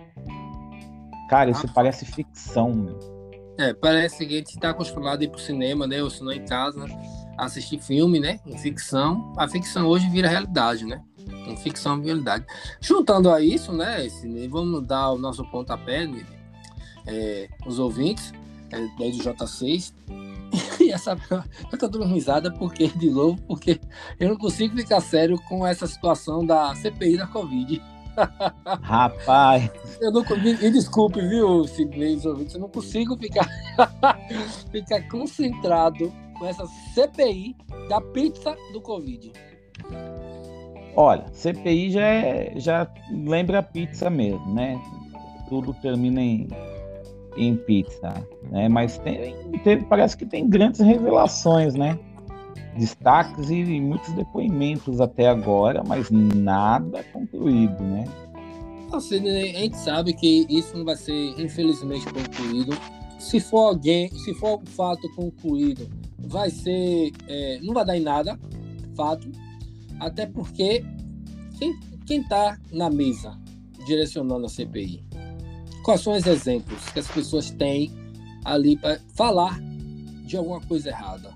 [1.30, 2.98] Cara, isso ah, parece ficção, meu.
[3.58, 6.02] É, parece que a gente está acostumado a ir pro cinema, né?
[6.02, 6.86] Ou se não em casa,
[7.38, 8.40] assistir filme, né?
[8.46, 9.34] Em ficção.
[9.36, 11.02] A ficção hoje vira realidade, né?
[11.48, 12.46] Em ficção realidade.
[12.80, 14.06] Juntando a isso, né?
[14.06, 16.24] Esse, vamos dar o nosso pontapé, né?
[17.08, 18.34] É, os ouvintes,
[18.72, 19.94] é, desde o J6.
[20.80, 21.18] E essa.
[21.72, 23.82] Eu tô dando risada porque, de novo, porque
[24.20, 27.82] eu não consigo ficar sério com essa situação da CPI da Covid.
[28.82, 29.70] Rapaz.
[30.00, 31.78] Eu não, me, me desculpe, viu, os
[32.26, 33.48] ouvintes, eu não consigo ficar,
[34.72, 37.56] ficar concentrado com essa CPI
[37.90, 39.32] da pizza do Covid?
[40.96, 44.82] Olha, CPI já, é, já lembra pizza mesmo, né?
[45.50, 46.48] Tudo termina em,
[47.38, 48.14] em pizza,
[48.52, 48.68] né?
[48.68, 51.98] Mas tem, parece que tem grandes revelações, né?
[52.78, 58.06] Destaques e muitos depoimentos até agora, mas nada concluído, né?
[58.92, 62.78] Assim, a gente sabe que isso não vai ser, infelizmente, concluído.
[63.20, 67.12] Se for alguém, se for um fato concluído, vai ser.
[67.28, 68.40] É, não vai dar em nada,
[68.96, 69.30] fato.
[70.00, 70.86] Até porque
[72.06, 73.38] quem está na mesa
[73.86, 75.07] direcionando a CPI?
[75.88, 77.90] Quais são os exemplos que as pessoas têm
[78.44, 79.58] ali para falar
[80.26, 81.34] de alguma coisa errada?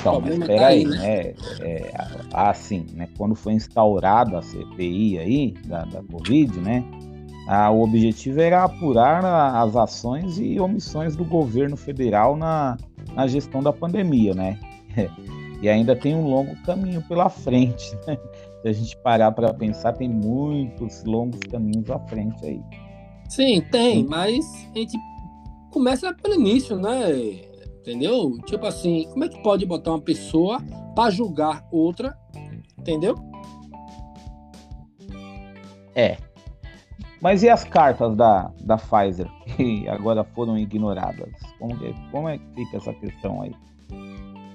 [0.00, 0.96] Então, mas espera tá aí, né?
[0.96, 1.34] né?
[1.60, 1.92] É,
[2.32, 3.06] assim, né?
[3.18, 6.82] Quando foi instaurada a CPI aí da, da Covid, né?
[7.46, 12.78] Ah, o objetivo era apurar as ações e omissões do governo federal na,
[13.12, 14.58] na gestão da pandemia, né?
[15.62, 17.94] E ainda tem um longo caminho pela frente.
[18.06, 18.16] Né?
[18.62, 22.62] Se a gente parar para pensar, tem muitos longos caminhos à frente aí.
[23.30, 24.98] Sim, tem, mas a gente
[25.70, 27.12] começa pelo início, né?
[27.78, 28.36] Entendeu?
[28.44, 30.60] Tipo assim, como é que pode botar uma pessoa
[30.96, 32.18] para julgar outra?
[32.76, 33.14] Entendeu?
[35.94, 36.16] É.
[37.22, 41.30] Mas e as cartas da, da Pfizer que agora foram ignoradas?
[41.56, 41.78] Como,
[42.10, 43.54] como é que fica essa questão aí?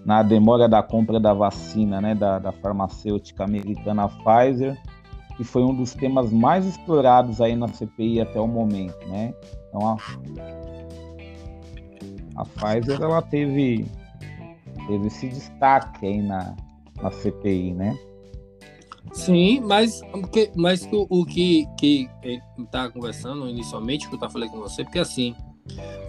[0.05, 4.77] Na demora da compra da vacina, né, da, da farmacêutica americana Pfizer,
[5.35, 9.33] que foi um dos temas mais explorados aí na CPI até o momento, né?
[9.69, 9.97] Então a,
[12.35, 13.85] a Pfizer ela teve,
[14.87, 16.55] teve esse destaque aí na,
[17.01, 17.97] na CPI, né?
[19.13, 20.01] Sim, mas,
[20.55, 22.09] mas o, o que, que
[22.57, 25.35] está conversando inicialmente, que eu estava falando com você, porque assim,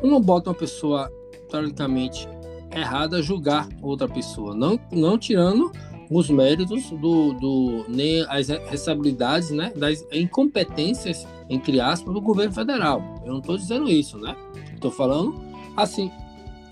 [0.03, 1.11] não bota uma pessoa,
[1.51, 2.29] teoricamente,
[2.75, 5.71] errada julgar outra pessoa, não, não tirando
[6.11, 13.03] os méritos do, do nem as responsabilidades, né, das incompetências entre aspas do governo federal.
[13.25, 14.37] Eu não estou dizendo isso, né?
[14.75, 15.41] Estou falando
[15.77, 16.11] assim,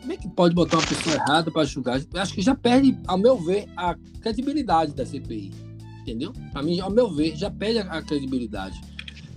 [0.00, 2.00] como é que pode botar uma pessoa errada para julgar?
[2.14, 5.52] Acho que já perde, ao meu ver, a credibilidade da CPI.
[6.02, 6.32] Entendeu?
[6.52, 8.78] Para mim, ao meu ver, já perde a credibilidade.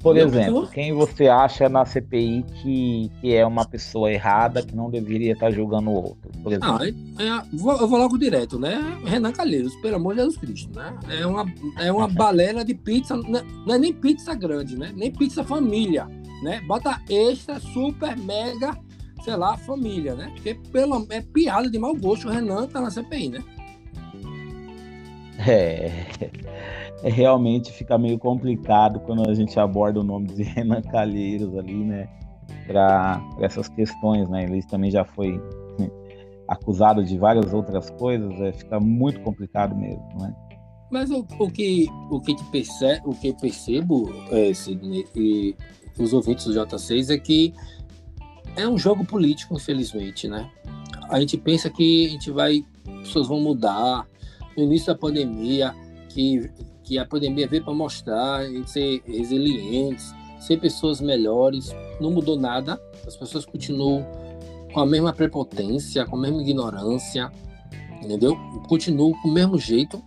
[0.08, 4.90] Por exemplo, quem você acha na CPI que, que é uma pessoa errada que não
[4.90, 6.32] deveria estar julgando o outro?
[6.44, 6.78] Por exemplo.
[6.80, 8.80] Ah, é, é, vou, eu vou logo direto, né?
[9.06, 10.98] Renan Calheiros, pelo amor de Jesus Cristo, né?
[11.10, 11.46] É uma,
[11.78, 14.92] é uma balena de pizza, não é, não é nem pizza grande, né?
[14.96, 16.08] Nem pizza família,
[16.44, 16.62] né?
[16.68, 18.78] Bota extra, super, mega
[19.24, 20.32] sei lá, família, né?
[20.34, 23.44] Porque pelo, é piada de mau gosto o Renan tá na CPI, né?
[25.48, 25.92] É,
[27.04, 31.76] é, realmente fica meio complicado quando a gente aborda o nome de Renan Calheiros ali,
[31.76, 32.10] né?
[32.66, 34.46] Para essas questões, né?
[34.46, 35.40] Ele também já foi
[36.48, 40.34] acusado de várias outras coisas, é, fica muito complicado mesmo, né?
[40.90, 45.56] Mas o, o que o que percebe, o que percebo, é, Sidney, e
[46.00, 47.54] os ouvintes do J6 é que
[48.56, 50.50] é um jogo político, infelizmente, né?
[51.10, 54.08] A gente pensa que a gente vai, as pessoas vão mudar.
[54.58, 55.74] No início da pandemia,
[56.10, 56.50] que,
[56.84, 61.76] que a pandemia veio para mostrar a gente ser resilientes, ser pessoas melhores.
[62.02, 62.82] Não mudou nada.
[63.06, 64.06] As pessoas continuam
[64.74, 67.32] com a mesma prepotência, com a mesma ignorância,
[68.02, 68.36] entendeu?
[68.68, 70.02] Continuam com o mesmo jeito.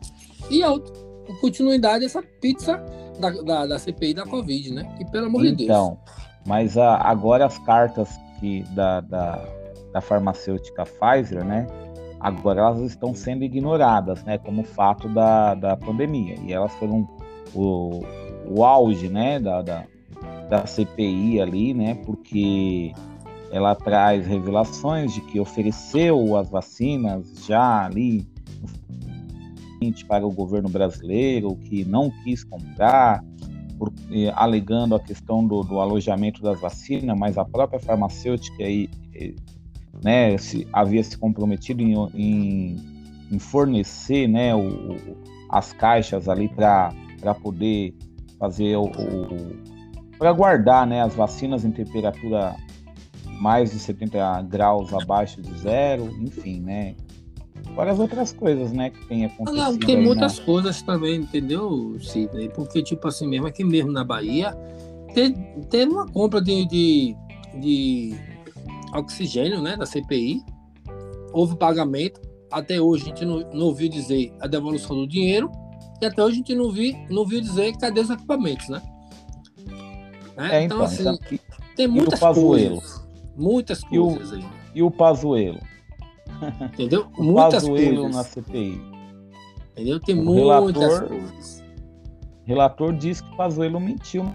[0.51, 0.93] E a outra,
[1.41, 2.83] continuidade essa pizza
[3.21, 4.97] da, da, da CPI da Covid, né?
[5.01, 5.71] E pelo amor então, de Deus.
[5.71, 5.99] Então,
[6.47, 8.09] mas a, agora as cartas
[8.41, 9.45] que da, da,
[9.93, 11.67] da farmacêutica Pfizer, né?
[12.21, 14.39] Agora elas estão sendo ignoradas, né?
[14.39, 16.37] Como fato da, da pandemia.
[16.43, 17.09] E elas foram
[17.55, 18.03] o,
[18.47, 19.41] o auge, né?
[19.41, 19.87] Da, da,
[20.49, 21.95] da CPI ali, né?
[22.05, 22.93] Porque
[23.51, 28.27] ela traz revelações de que ofereceu as vacinas já ali
[30.07, 33.25] para o governo brasileiro, que não quis comprar,
[33.79, 38.91] por, eh, alegando a questão do, do, alojamento das vacinas, mas a própria farmacêutica aí,
[39.15, 39.33] eh,
[40.03, 42.77] né, se, havia se comprometido em, em,
[43.31, 44.97] em fornecer né, o,
[45.49, 46.93] as caixas ali para
[47.43, 47.95] poder
[48.39, 49.81] fazer o, o
[50.19, 52.55] para guardar né, as vacinas em temperatura
[53.41, 56.95] mais de 70 graus abaixo de zero, enfim, né?
[57.75, 59.63] várias outras coisas, né, que tem acontecido.
[59.63, 60.45] Ah, tem muitas na...
[60.45, 62.49] coisas também, entendeu, Sidney?
[62.51, 64.53] Porque, tipo assim mesmo, aqui mesmo na Bahia,
[65.15, 65.35] teve,
[65.69, 67.17] teve uma compra de, de,
[67.59, 68.15] de
[68.95, 70.43] oxigênio, né, da CPI,
[71.33, 75.51] houve pagamento, até hoje a gente não, não ouviu dizer a devolução do dinheiro,
[76.01, 78.83] e até hoje a gente não viu, não viu dizer cadê os equipamentos, né?
[80.37, 81.19] É, então, então, assim, então,
[81.77, 83.09] tem muitas coisas.
[83.37, 84.45] Muitas coisas e o, aí.
[84.75, 85.61] E o Pazuelo?
[86.73, 87.09] Entendeu?
[87.17, 88.15] O muitas coisas.
[88.15, 88.81] na CPI.
[89.73, 90.01] Entendeu?
[90.01, 91.65] Tem o muitas relator, coisas.
[92.45, 94.35] relator diz que Pazuello mentiu.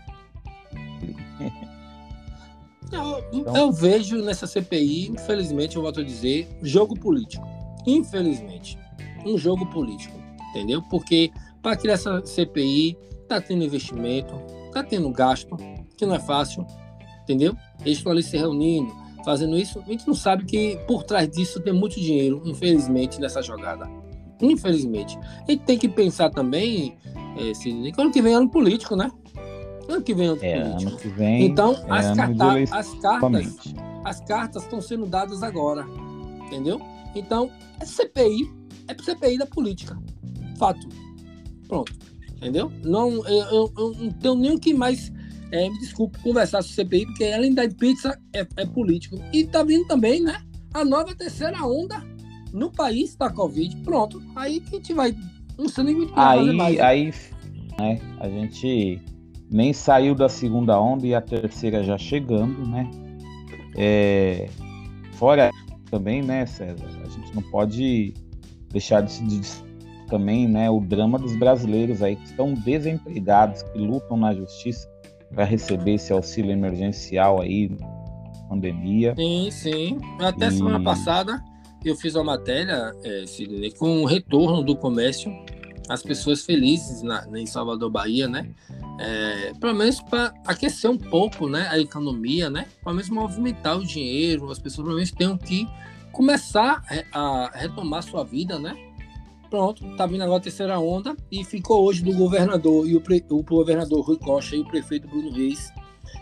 [2.96, 3.56] Eu, então...
[3.56, 7.46] eu vejo nessa CPI, infelizmente, eu volto a dizer, jogo político.
[7.86, 8.78] Infelizmente.
[9.26, 10.18] Um jogo político.
[10.50, 10.82] Entendeu?
[10.90, 11.32] Porque
[11.62, 14.34] para criar essa CPI, tá tendo investimento,
[14.72, 15.58] tá tendo gasto,
[15.98, 16.66] que não é fácil.
[17.24, 17.56] Entendeu?
[17.84, 18.94] Eles estão ali se reunindo,
[19.26, 23.42] fazendo isso, a gente não sabe que por trás disso tem muito dinheiro, infelizmente, nessa
[23.42, 23.90] jogada.
[24.40, 25.18] Infelizmente.
[25.18, 26.98] A gente tem que pensar também,
[27.38, 29.12] é, Sidney, que ano que vem é ano político, né?
[29.88, 30.90] Ano que vem é ano é, político.
[30.90, 35.86] Ano que vem então, é as, carta as cartas as cartas estão sendo dadas agora.
[36.46, 36.80] Entendeu?
[37.16, 38.50] Então, a CPI
[38.88, 39.98] é CPI da política.
[40.58, 40.88] Fato.
[41.68, 41.92] Pronto.
[42.38, 42.72] Entendeu?
[42.84, 45.12] Não, eu, eu, eu não tenho nem o que mais,
[45.52, 49.18] é, me desculpe, conversar sobre CPI, porque além da pizza é, é político.
[49.34, 50.40] E tá vindo também, né?
[50.74, 52.04] A nova terceira onda
[52.54, 53.76] no país da Covid.
[53.78, 54.22] Pronto.
[54.36, 55.16] Aí que a gente vai.
[55.58, 56.80] Não sei nem o que aí, mais.
[56.80, 57.14] Aí,
[57.80, 58.00] né?
[58.20, 59.02] A gente
[59.50, 62.90] nem saiu da segunda onda e a terceira já chegando, né?
[63.78, 64.50] É,
[65.14, 65.52] fora
[65.90, 66.86] também, né, César?
[67.04, 68.14] A gente não pode
[68.70, 69.66] deixar de se
[70.08, 74.88] também, né, o drama dos brasileiros aí que estão desempregados, que lutam na justiça
[75.34, 77.72] para receber esse auxílio emergencial aí,
[78.48, 79.16] pandemia.
[79.16, 79.98] Sim, sim.
[80.20, 80.52] Até e...
[80.52, 81.44] semana passada
[81.84, 85.32] eu fiz uma matéria, é, Sidney, com o retorno do comércio,
[85.90, 88.50] as pessoas felizes na, em Salvador, Bahia, né?
[89.00, 92.68] É, pelo menos para aquecer um pouco né, a economia, né?
[92.84, 95.68] Pelo menos movimentar o dinheiro, as pessoas pelo menos tenham que
[96.12, 98.76] começar a retomar sua vida, né?
[99.50, 103.24] Pronto, tá vindo agora a terceira onda e ficou hoje do governador e o, pre,
[103.30, 105.72] o governador Rui Costa e o prefeito Bruno Reis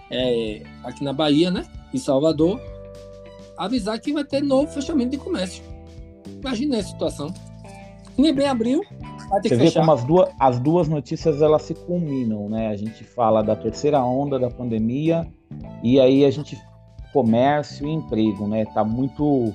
[0.10, 1.65] é, aqui na Bahia, né?
[1.93, 2.60] Em Salvador,
[3.58, 5.63] avisar que vai ter novo fechamento de comércio.
[6.41, 7.34] Imagina essa situação.
[8.17, 8.84] Nem bem abriu,
[9.41, 12.67] Você vê como as duas, as duas notícias elas se culminam, né?
[12.67, 15.27] A gente fala da terceira onda da pandemia
[15.83, 16.57] e aí a gente
[17.12, 18.65] comércio e emprego, né?
[18.65, 19.53] Tá muito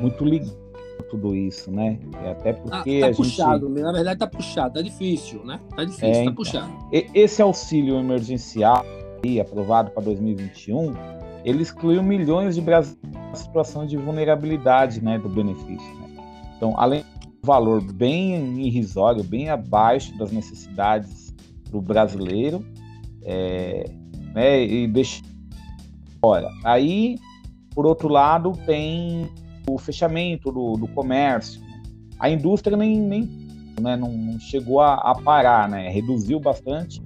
[0.00, 0.64] muito ligado
[1.10, 1.98] tudo isso, né?
[2.24, 3.82] É até porque ah, tá, tá a puxado, gente...
[3.82, 5.60] na verdade tá puxado, tá difícil, né?
[5.76, 6.72] Tá difícil, é, tá então, puxado.
[6.90, 8.84] Esse auxílio emergencial
[9.40, 10.92] aprovado para 2021,
[11.44, 15.94] ele excluiu milhões de brasileiros na situação de vulnerabilidade, né, do benefício.
[15.94, 16.22] Né?
[16.56, 17.04] Então, além
[17.44, 21.32] valor bem irrisório, bem abaixo das necessidades
[21.70, 22.64] do brasileiro,
[23.22, 23.84] é,
[24.34, 25.22] né, e deixa
[26.20, 26.48] fora.
[26.64, 27.18] Aí,
[27.74, 29.28] por outro lado, tem
[29.68, 31.62] o fechamento do, do comércio.
[32.18, 33.22] A indústria nem, nem
[33.80, 35.90] né, não, não, chegou a, a, parar, né?
[35.90, 37.02] reduziu bastante,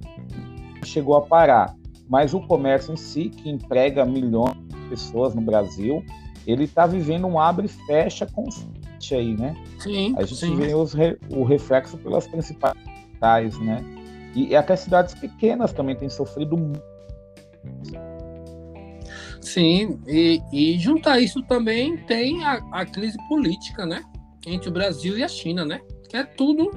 [0.85, 1.75] chegou a parar.
[2.07, 6.03] Mas o comércio em si, que emprega milhões de pessoas no Brasil,
[6.47, 8.78] ele está vivendo um abre e fecha constante
[9.15, 9.55] aí, né?
[9.79, 10.55] Sim, a gente sim.
[10.55, 10.93] vê os,
[11.29, 12.77] o reflexo pelas principais
[13.61, 13.83] né?
[14.35, 16.81] E, e até cidades pequenas também têm sofrido muito
[19.41, 24.03] Sim, e, e juntar isso também tem a, a crise política, né?
[24.45, 25.81] Entre o Brasil e a China, né?
[26.07, 26.69] Que é tudo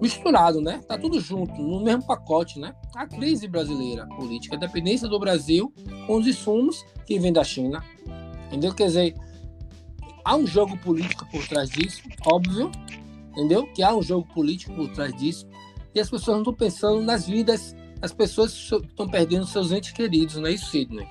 [0.00, 0.80] misturado, né?
[0.88, 2.74] Tá tudo junto, no mesmo pacote, né?
[2.96, 5.72] A crise brasileira política, a dependência do Brasil
[6.06, 7.84] com os insumos que vêm da China.
[8.48, 8.74] Entendeu?
[8.74, 9.14] Quer dizer,
[10.24, 12.70] há um jogo político por trás disso, óbvio,
[13.30, 13.66] entendeu?
[13.74, 15.46] Que há um jogo político por trás disso.
[15.94, 20.36] E as pessoas não estão pensando nas vidas, as pessoas estão perdendo seus entes queridos,
[20.36, 21.06] não é isso, Sidney?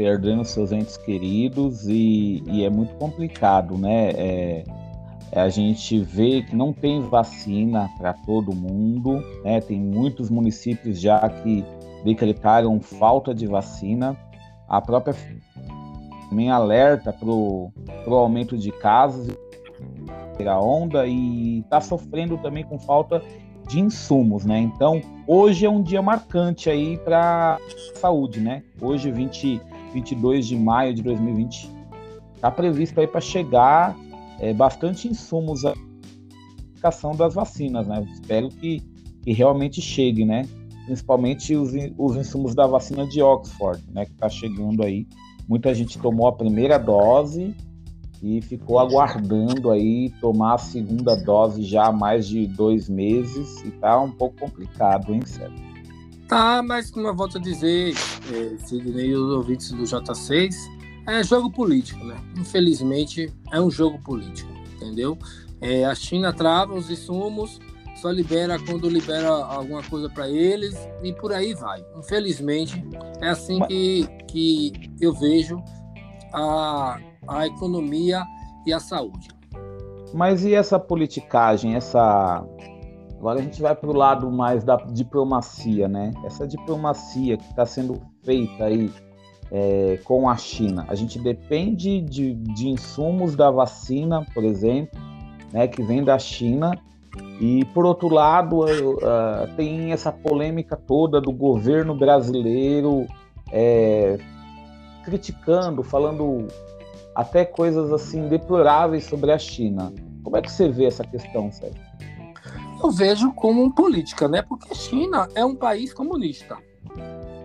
[0.00, 4.10] perdendo seus entes queridos e, e é muito complicado, né?
[4.12, 4.64] É,
[5.30, 9.60] é, a gente vê que não tem vacina para todo mundo, né?
[9.60, 11.62] Tem muitos municípios já que
[12.02, 14.16] decretaram falta de vacina.
[14.66, 15.14] A própria
[16.30, 17.72] também alerta para o
[18.06, 19.28] aumento de casos
[20.46, 23.22] a onda e está sofrendo também com falta
[23.68, 24.58] de insumos, né?
[24.58, 27.58] Então, hoje é um dia marcante aí para
[27.94, 28.62] saúde, né?
[28.80, 29.60] Hoje, 20,
[29.92, 31.70] 22 de maio de 2020,
[32.34, 33.96] está previsto aí para chegar
[34.38, 35.74] é, bastante insumos a
[36.70, 38.04] aplicação das vacinas, né?
[38.12, 38.82] espero que,
[39.22, 40.42] que realmente chegue, né?
[40.86, 44.06] Principalmente os, os insumos da vacina de Oxford, né?
[44.06, 45.06] Que está chegando aí.
[45.50, 47.56] Muita gente tomou a primeira dose
[48.22, 53.72] e ficou aguardando aí tomar a segunda dose já há mais de dois meses e
[53.72, 55.58] tá um pouco complicado, hein, Sérgio?
[56.28, 57.94] Tá, mas como eu volto a dizer,
[58.32, 60.54] é, Sidney e os ouvintes do J6,
[61.08, 62.16] é jogo político, né?
[62.38, 65.18] Infelizmente, é um jogo político, entendeu?
[65.60, 67.58] É, a China trava os insumos,
[68.00, 71.84] só libera quando libera alguma coisa para eles e por aí vai.
[71.96, 72.82] Infelizmente,
[73.20, 75.62] é assim que, que eu vejo
[76.32, 76.98] a,
[77.28, 78.24] a economia
[78.66, 79.28] e a saúde.
[80.12, 82.44] Mas e essa politicagem, essa
[83.20, 86.10] Agora a gente vai para o lado mais da diplomacia, né?
[86.24, 88.90] Essa diplomacia que está sendo feita aí
[89.50, 90.86] é, com a China.
[90.88, 94.98] A gente depende de, de insumos da vacina, por exemplo,
[95.52, 96.72] né, que vem da China.
[97.40, 103.06] E por outro lado, uh, tem essa polêmica toda do governo brasileiro
[103.50, 104.18] é,
[105.04, 106.46] criticando, falando
[107.14, 109.92] até coisas assim deploráveis sobre a China.
[110.22, 111.90] Como é que você vê essa questão, Sérgio?
[112.82, 114.42] eu vejo como política, né?
[114.42, 116.56] Porque a China é um país comunista.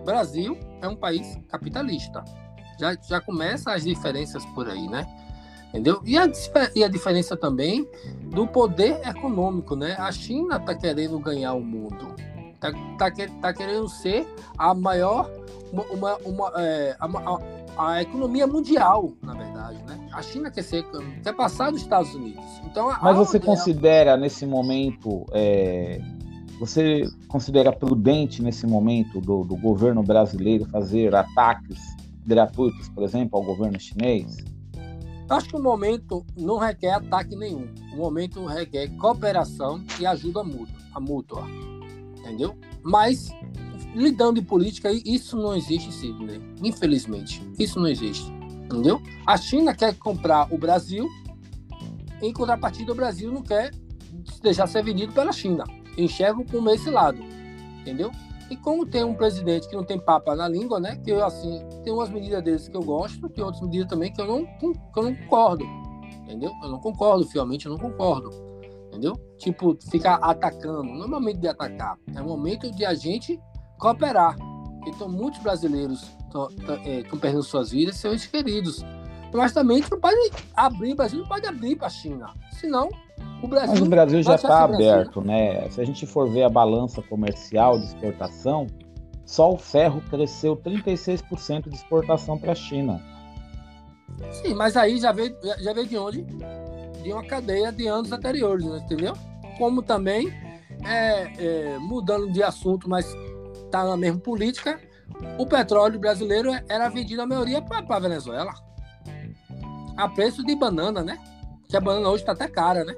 [0.04, 2.24] Brasil é um país capitalista.
[2.80, 5.06] Já, já começa as diferenças por aí, né?
[5.76, 6.00] Entendeu?
[6.04, 6.30] E a,
[6.74, 7.86] e a diferença também
[8.24, 9.94] do poder econômico, né?
[9.98, 12.14] A China está querendo ganhar o mundo.
[12.54, 13.10] Está tá,
[13.42, 15.30] tá querendo ser a maior,
[15.70, 17.38] uma, uma, é, a,
[17.76, 20.08] a, economia mundial, na verdade, né?
[20.12, 20.82] A China quer ser,
[21.22, 22.44] quer passar dos Estados Unidos.
[22.64, 26.00] Então, Mas você considera nesse momento, é,
[26.58, 31.78] você considera prudente nesse momento do, do governo brasileiro fazer ataques
[32.26, 34.55] gratuitos, por exemplo, ao governo chinês?
[35.28, 37.68] Acho que o momento não requer ataque nenhum.
[37.92, 41.44] O momento requer cooperação e ajuda mútua, a mútua.
[42.18, 42.56] Entendeu?
[42.82, 43.28] Mas,
[43.94, 46.40] lidando em política, isso não existe, Sidney.
[46.62, 47.42] Infelizmente.
[47.58, 48.30] Isso não existe.
[48.64, 49.00] Entendeu?
[49.26, 51.08] A China quer comprar o Brasil,
[52.22, 53.72] em contrapartida, o Brasil não quer
[54.42, 55.64] deixar ser vendido pela China.
[55.98, 57.18] Enxergo como esse lado.
[57.80, 58.10] Entendeu?
[58.50, 60.96] E como tem um presidente que não tem papa na língua, né?
[60.96, 64.20] Que eu, assim, tem umas medidas deles que eu gosto, tem outras medidas também que
[64.20, 64.66] eu não, que
[64.98, 65.64] eu não concordo.
[66.22, 66.52] Entendeu?
[66.62, 68.30] Eu não concordo, fielmente eu não concordo.
[68.88, 69.14] Entendeu?
[69.38, 70.84] Tipo, ficar atacando.
[70.84, 71.96] Não é momento de atacar.
[72.14, 73.40] É momento de a gente
[73.78, 74.36] cooperar.
[74.86, 76.48] Então, muitos brasileiros estão
[76.84, 78.84] é, perdendo suas vidas, seus queridos.
[79.34, 80.16] Mas também a gente não pode
[80.54, 82.32] abrir, o Brasil não pode abrir para a China.
[82.52, 82.88] Senão,
[83.42, 85.68] o Brasil, Mas o Brasil já está aberto, né?
[85.70, 88.66] Se a gente for ver a balança comercial de exportação,
[89.24, 93.02] só o ferro cresceu 36% de exportação para a China.
[94.30, 96.22] Sim, mas aí já veio, já veio de onde?
[97.02, 98.78] De uma cadeia de anos anteriores, né?
[98.78, 99.14] entendeu?
[99.58, 100.32] Como também,
[100.84, 103.06] é, é, mudando de assunto, mas
[103.64, 104.80] está na mesma política,
[105.38, 108.52] o petróleo brasileiro era vendido a maioria para a Venezuela.
[109.96, 111.18] A preço de banana, né?
[111.68, 112.94] Que a banana hoje está até cara, né?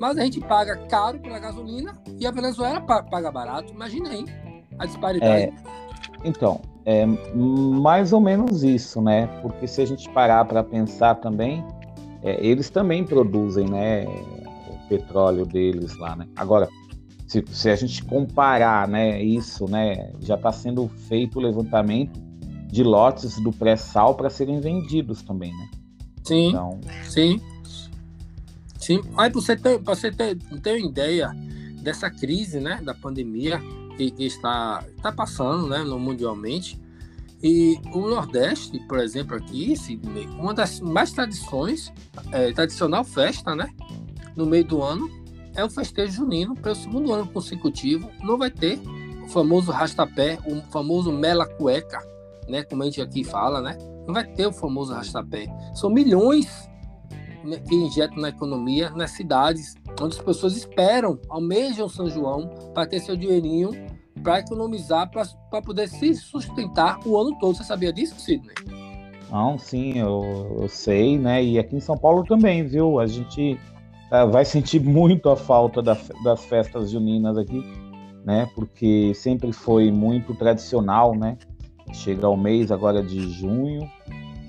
[0.00, 3.72] Mas a gente paga caro pela gasolina e a Venezuela paga barato.
[3.72, 4.24] Imagina aí
[4.78, 5.42] a disparidade.
[5.42, 5.52] É,
[6.24, 9.26] então, é mais ou menos isso, né?
[9.42, 11.64] Porque se a gente parar para pensar também,
[12.22, 14.04] é, eles também produzem, né?
[14.04, 16.28] O petróleo deles lá, né?
[16.36, 16.68] Agora,
[17.26, 19.22] se, se a gente comparar, né?
[19.22, 20.12] Isso, né?
[20.20, 22.20] Já está sendo feito o levantamento
[22.68, 25.68] de lotes do pré-sal para serem vendidos também, né?
[26.22, 27.40] Sim, então, sim.
[28.86, 29.00] Sim,
[29.32, 31.32] você ter, você ter, ter uma ideia
[31.82, 33.60] dessa crise, né, da pandemia
[33.96, 36.80] que, que está, está passando, né, mundialmente,
[37.42, 41.92] e o Nordeste, por exemplo, aqui, Sidney, uma das mais tradições,
[42.30, 43.68] é, tradicional festa, né,
[44.36, 45.10] no meio do ano,
[45.56, 48.78] é o festejo junino, pelo segundo ano consecutivo, não vai ter
[49.24, 51.98] o famoso rastapé, o famoso mela cueca,
[52.48, 53.76] né, como a gente aqui fala, né,
[54.06, 55.48] não vai ter o famoso rastapé.
[55.74, 56.68] São milhões
[57.66, 63.00] que injetam na economia nas cidades, onde as pessoas esperam, almejam São João para ter
[63.00, 63.70] seu dinheirinho
[64.22, 67.56] para economizar, para poder se sustentar o ano todo.
[67.56, 68.54] Você sabia disso, Sidney?
[69.30, 71.42] Não, sim, eu, eu sei, né?
[71.42, 72.98] E aqui em São Paulo também, viu?
[72.98, 73.58] A gente
[74.10, 77.62] uh, vai sentir muito a falta da, das festas juninas aqui,
[78.24, 78.48] né?
[78.54, 81.36] Porque sempre foi muito tradicional, né?
[81.92, 83.88] Chega o mês agora de junho,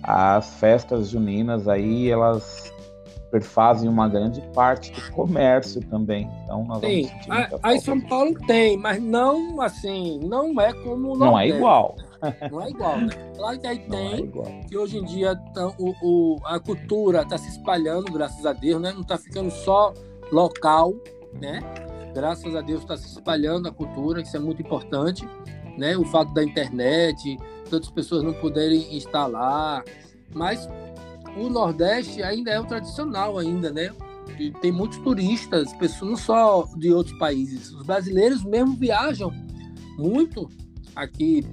[0.01, 2.73] as festas juninas aí elas
[3.32, 6.30] perfazem uma grande parte do comércio também.
[6.43, 7.09] Então nós Sim,
[7.61, 11.95] aí São Paulo tem, mas não assim, não é como o Não é igual.
[12.51, 13.09] Não é igual, né?
[13.36, 16.59] Claro que aí não é tem, é que hoje em dia tá, o, o, a
[16.59, 18.91] cultura está se espalhando, graças a Deus, né?
[18.91, 19.93] Não está ficando só
[20.32, 20.95] local,
[21.34, 21.59] né?
[22.13, 25.28] Graças a Deus está se espalhando a cultura, isso é muito importante,
[25.78, 25.95] né?
[25.95, 27.38] O fato da internet,
[27.69, 29.84] tantas pessoas não poderem lá,
[30.34, 30.67] mas
[31.38, 33.91] o Nordeste ainda é o tradicional ainda, né?
[34.39, 37.71] E tem muitos turistas, pessoas não só de outros países.
[37.71, 39.31] Os brasileiros mesmo viajam
[39.97, 40.49] muito
[40.95, 41.45] aqui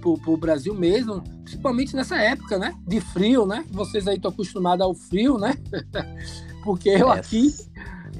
[0.00, 2.74] para o Brasil mesmo, principalmente nessa época, né?
[2.86, 3.64] De frio, né?
[3.70, 5.54] Vocês aí estão acostumados ao frio, né?
[6.64, 7.54] Porque eu aqui,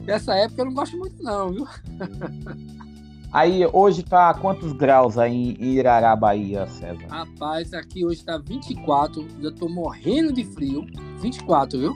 [0.04, 1.66] nessa época, eu não gosto muito não, viu?
[3.31, 7.07] Aí hoje tá quantos graus aí em Irará, Bahia, César?
[7.11, 10.87] Rapaz, aqui hoje tá 24, já tô morrendo de frio.
[11.20, 11.93] 24, viu?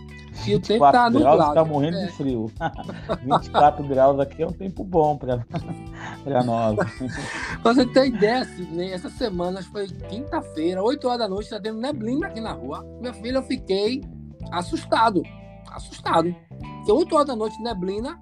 [0.47, 1.37] E o tempo tá nublado.
[1.37, 2.07] graus, tá morrendo é.
[2.07, 2.51] de frio.
[3.25, 5.47] 24 graus aqui é um tempo bom para
[6.23, 6.77] para nós.
[7.63, 11.79] pra você ter ideia, Sidney, essa semana foi quinta-feira, 8 horas da noite, tá tendo
[11.79, 12.85] neblina aqui na rua.
[13.01, 14.03] Minha filha, eu fiquei
[14.51, 15.23] assustado.
[15.71, 16.35] Assustado.
[16.59, 18.21] Porque 8 horas da noite, neblina,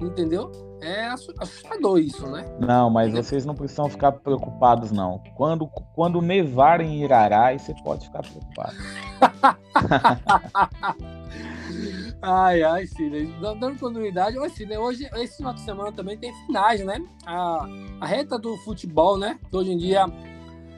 [0.00, 0.50] entendeu?
[0.80, 2.44] É assustador isso, né?
[2.58, 5.22] Não, mas vocês não precisam ficar preocupados, não.
[5.36, 8.76] Quando, quando nevar em Irará, você pode ficar preocupado.
[12.22, 13.34] ai, ai, Cine.
[13.40, 17.02] Dando continuidade, Cine, hoje, esse final de semana também tem finais, né?
[17.26, 17.68] A,
[18.00, 19.38] a reta do futebol, né?
[19.50, 20.06] Que hoje em dia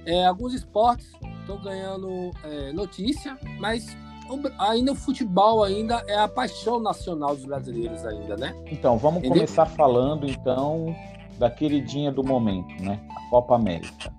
[0.05, 3.97] é, alguns esportes estão ganhando é, notícia, mas
[4.59, 8.55] ainda o futebol ainda é a paixão nacional dos brasileiros ainda, né?
[8.71, 9.39] Então, vamos Entendeu?
[9.39, 10.95] começar falando então
[11.39, 13.01] da queridinha do momento, né?
[13.11, 14.13] A Copa América.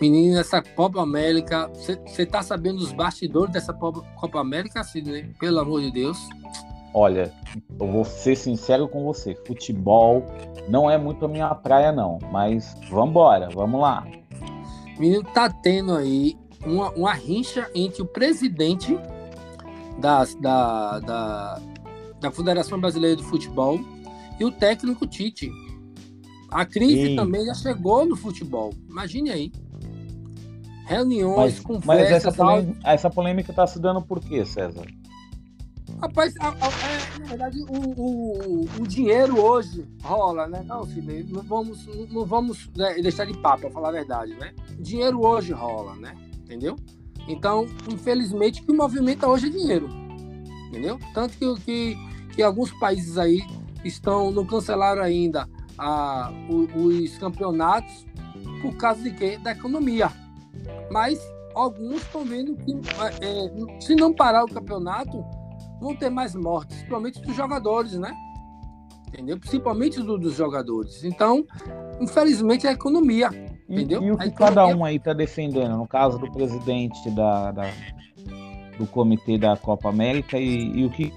[0.00, 1.68] Menino, essa Copa América,
[2.06, 5.34] você tá sabendo dos bastidores dessa Copa América, Sidney?
[5.40, 6.18] Pelo amor de Deus.
[6.94, 7.32] Olha,
[7.80, 9.34] eu vou ser sincero com você.
[9.46, 10.24] Futebol
[10.68, 12.18] não é muito a minha praia, não.
[12.30, 14.06] Mas vamos embora, vamos lá.
[14.98, 18.98] Menino, tá tendo aí uma, uma rincha entre o presidente
[19.98, 21.62] da, da, da,
[22.20, 23.80] da Federação Brasileira de Futebol
[24.38, 25.50] e o técnico Tite.
[26.50, 28.72] A crise também já chegou no futebol.
[28.88, 29.52] Imagine aí.
[30.86, 31.86] Reuniões, mas, conversas.
[31.86, 34.86] Mas essa polêmica, essa polêmica tá se dando por quê, César?
[36.00, 40.62] Rapaz, a, a, é, na verdade, o, o, o, dinheiro hoje rola, né?
[40.64, 44.54] Não, Sidney, não vamos, não vamos né, deixar de papo, pra falar a verdade, né?
[44.78, 46.14] O dinheiro hoje rola, né?
[46.48, 46.76] Entendeu?
[47.28, 49.86] Então, infelizmente, o que movimenta hoje é dinheiro.
[50.68, 50.98] Entendeu?
[51.12, 51.96] Tanto que, que,
[52.34, 53.42] que alguns países aí
[53.84, 55.46] estão, não cancelaram ainda
[55.76, 56.32] a,
[56.74, 58.06] os campeonatos
[58.62, 59.36] por causa de quê?
[59.36, 60.10] Da economia.
[60.90, 61.20] Mas
[61.54, 62.72] alguns estão vendo que
[63.20, 65.22] é, se não parar o campeonato,
[65.82, 68.16] vão ter mais mortes, principalmente dos jogadores, né?
[69.06, 69.38] Entendeu?
[69.38, 71.04] Principalmente do, dos jogadores.
[71.04, 71.44] Então,
[72.00, 73.28] infelizmente, é a economia.
[73.68, 77.70] E, e o que cada um aí está defendendo, no caso do presidente da, da,
[78.78, 81.12] do comitê da Copa América, e, e o que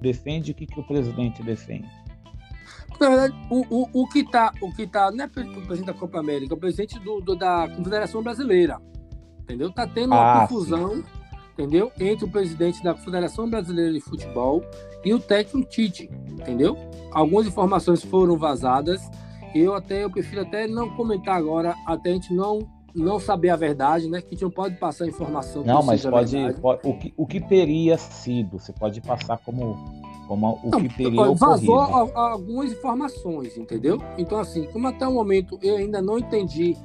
[0.00, 1.88] defende, o que, que o presidente defende?
[3.00, 5.94] Na verdade, o, o, o que está, o que tá, não é o presidente da
[5.94, 8.80] Copa América, é o presidente do, do da Confederação Brasileira.
[9.40, 9.72] Entendeu?
[9.72, 10.96] Tá tendo uma ah, confusão.
[10.96, 11.04] Sim
[11.58, 11.90] entendeu?
[11.98, 14.64] Entre o presidente da Federação Brasileira de Futebol
[15.04, 16.78] e o técnico Tite, entendeu?
[17.10, 19.02] Algumas informações foram vazadas.
[19.54, 23.56] Eu até eu prefiro até não comentar agora, até a gente não não saber a
[23.56, 24.20] verdade, né?
[24.20, 25.62] Que a gente não pode passar informação.
[25.62, 29.76] Não, mas pode, pode, o, que, o que teria sido, você pode passar como,
[30.26, 31.76] como o não, que teria vazou ocorrido.
[31.76, 34.02] Vazou algumas informações, entendeu?
[34.16, 36.76] Então assim, como até o momento eu ainda não entendi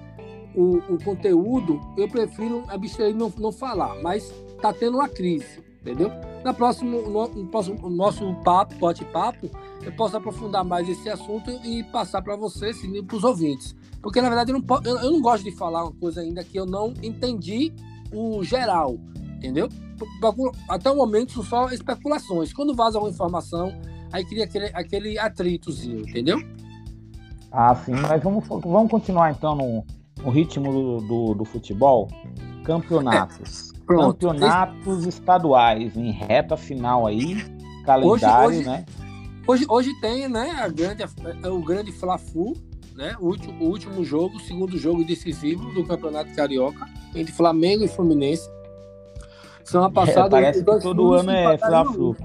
[0.55, 6.09] o, o conteúdo, eu prefiro abstrair não, não falar, mas está tendo uma crise, entendeu?
[6.43, 9.49] Na próximo, no, no próximo nosso papo, bate-papo,
[9.83, 13.75] eu posso aprofundar mais esse assunto e passar para vocês e para os ouvintes.
[14.01, 16.57] Porque, na verdade, eu não, eu, eu não gosto de falar uma coisa ainda que
[16.57, 17.73] eu não entendi
[18.13, 18.97] o geral,
[19.35, 19.67] entendeu?
[20.69, 22.53] Até o momento são só especulações.
[22.53, 23.73] Quando vaza uma informação,
[24.11, 26.39] aí cria aquele, aquele atritozinho, entendeu?
[27.51, 29.85] Ah, sim, mas vamos, vamos continuar então no,
[30.23, 32.07] no ritmo do, do, do futebol.
[32.63, 33.69] Campeonatos.
[33.69, 33.72] É.
[33.85, 34.27] Pronto.
[34.27, 37.43] Campeonatos estaduais em reta final aí,
[37.85, 38.85] calendário, hoje, hoje, né?
[39.45, 41.03] Hoje, hoje tem, né, a grande,
[41.45, 42.53] o grande Fla-Flu,
[42.95, 43.15] né?
[43.19, 47.87] O último, o último jogo, o segundo jogo decisivo do Campeonato Carioca entre Flamengo e
[47.87, 48.49] Fluminense.
[49.63, 52.15] Semana é, passada, é, parece que todo ano é Fla-Flu.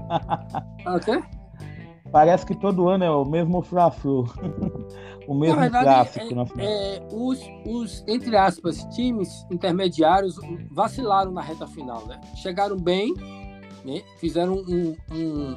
[2.11, 4.27] Parece que todo ano é o mesmo Fla-Flu.
[5.27, 6.25] o mesmo verdade, clássico.
[6.25, 10.35] É, na É, os, os, entre aspas, times intermediários
[10.71, 12.19] vacilaram na reta final, né?
[12.35, 13.13] Chegaram bem,
[13.85, 14.01] né?
[14.17, 15.55] fizeram um, um,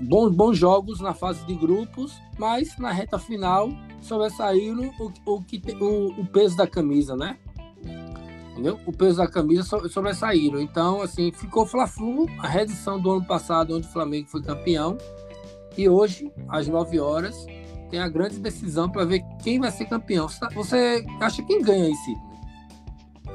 [0.00, 3.68] bons, bons jogos na fase de grupos, mas na reta final
[4.00, 5.44] sobressaíram o, o,
[5.80, 7.36] o, o peso da camisa, né?
[8.52, 8.80] Entendeu?
[8.86, 10.58] O peso da camisa sobressaíram.
[10.58, 14.96] Então, assim, ficou Fla-Flu, a reedição do ano passado, onde o Flamengo foi campeão.
[15.76, 17.46] E hoje, às 9 horas,
[17.90, 20.26] tem a grande decisão para ver quem vai ser campeão.
[20.54, 22.26] Você acha quem ganha aí, Sidney?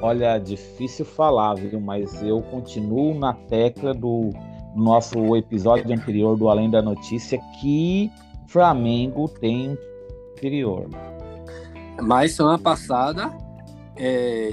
[0.00, 1.80] Olha, difícil falar, viu?
[1.80, 4.30] Mas eu continuo na tecla do
[4.74, 8.10] nosso episódio anterior do Além da Notícia que
[8.48, 9.78] Flamengo tem
[10.42, 10.88] superior.
[12.00, 13.32] Mas semana passada
[13.96, 14.50] é,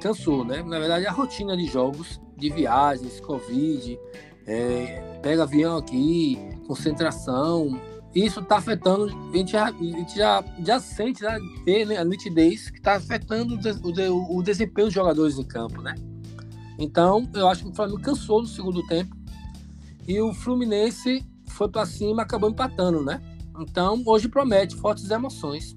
[0.00, 0.62] cansou, né?
[0.62, 3.98] Na verdade, a rotina de jogos, de viagens, Covid,
[4.46, 7.80] é, pega avião aqui, concentração.
[8.14, 12.04] Isso está afetando, a gente já, a gente já, já sente, já vê né, a
[12.04, 15.94] nitidez que está afetando o, o, o, desempenho dos jogadores em campo, né?
[16.78, 19.14] Então, eu acho que o Flamengo cansou no segundo tempo
[20.06, 23.20] e o Fluminense foi para cima acabou empatando, né?
[23.58, 25.76] Então, hoje promete fortes emoções.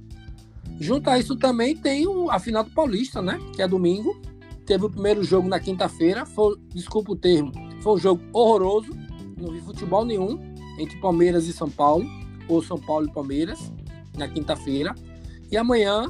[0.80, 3.40] Junto a isso também tem o, a final do Paulista, né?
[3.54, 4.20] Que é domingo.
[4.66, 6.26] Teve o primeiro jogo na quinta-feira.
[6.26, 8.96] Foi, desculpa o termo, foi um jogo horroroso.
[9.38, 12.06] Não vi futebol nenhum entre Palmeiras e São Paulo,
[12.48, 13.72] ou São Paulo e Palmeiras,
[14.18, 14.94] na quinta-feira.
[15.52, 16.08] E amanhã,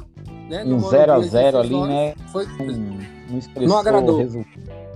[0.48, 0.64] né?
[0.64, 2.14] Um 0x0 ali, né?
[2.30, 4.20] Foi, não, não, não agradou.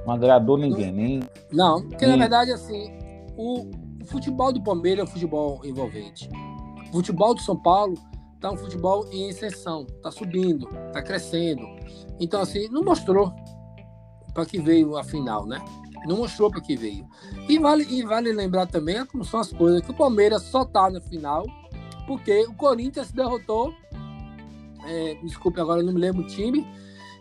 [0.07, 1.21] Não agradou ninguém, nem.
[1.53, 2.17] Não, porque nem...
[2.17, 2.93] na verdade, assim,
[3.37, 3.69] o,
[4.03, 6.29] o futebol do Palmeiras é um futebol envolvente.
[6.91, 7.95] O futebol do São Paulo
[8.41, 11.67] tá um futebol em exceção, tá subindo, tá crescendo.
[12.21, 13.33] Então, assim, não mostrou
[14.33, 15.59] para que veio a final, né?
[16.05, 17.07] Não mostrou para que veio.
[17.49, 20.91] E vale, e vale lembrar também como são as coisas, que o Palmeiras só tá
[20.91, 21.45] na final
[22.07, 23.75] porque o Corinthians derrotou,
[24.87, 26.67] é, desculpe agora não me lembro o time,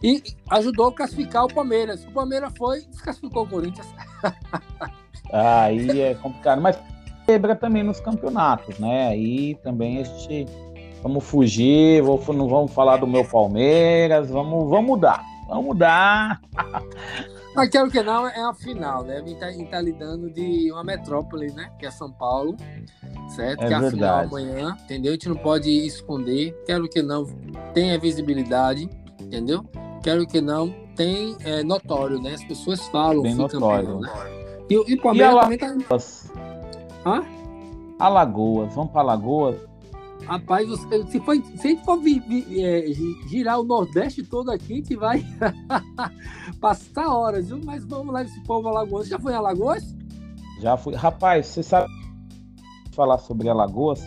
[0.04, 0.22] e
[0.52, 2.06] ajudou a classificar o Palmeiras.
[2.06, 3.88] O Palmeiras foi e desclassificou o Corinthians.
[5.34, 6.78] Aí é complicado, mas
[7.26, 9.08] quebra também nos campeonatos, né?
[9.08, 10.46] Aí também a gente
[11.02, 16.40] vamos fugir, vou, não vamos falar do meu Palmeiras, vamos, vamos mudar, vamos mudar.
[17.56, 19.18] Mas quero que não, é a final, né?
[19.18, 21.72] A gente tá, tá, lidando de uma metrópole, né?
[21.80, 22.58] Que é São Paulo,
[23.30, 23.64] certo?
[23.64, 25.12] É que é a final amanhã, entendeu?
[25.12, 26.54] A gente não pode esconder.
[26.66, 27.26] Quero que não
[27.74, 28.90] tenha visibilidade,
[29.20, 29.64] entendeu?
[30.04, 32.34] Quero que não tem é, notório, né?
[32.34, 34.00] As pessoas falam, Bem notório.
[34.00, 34.10] Né?
[34.70, 35.98] E, e o Palmeiras também tá.
[37.06, 37.24] Hã?
[38.00, 39.56] Alagoas, vamos para Alagoas.
[40.26, 42.86] Rapaz, você, se, for, se a gente for vi, vi, é,
[43.28, 45.24] girar o Nordeste todo aqui, a gente vai
[46.60, 47.60] passar horas, viu?
[47.64, 49.08] Mas vamos lá esse povo alagoas.
[49.08, 49.96] Já foi em Alagoas?
[50.60, 50.96] Já fui.
[50.96, 51.88] Rapaz, você sabe
[52.92, 54.04] falar sobre Alagoas?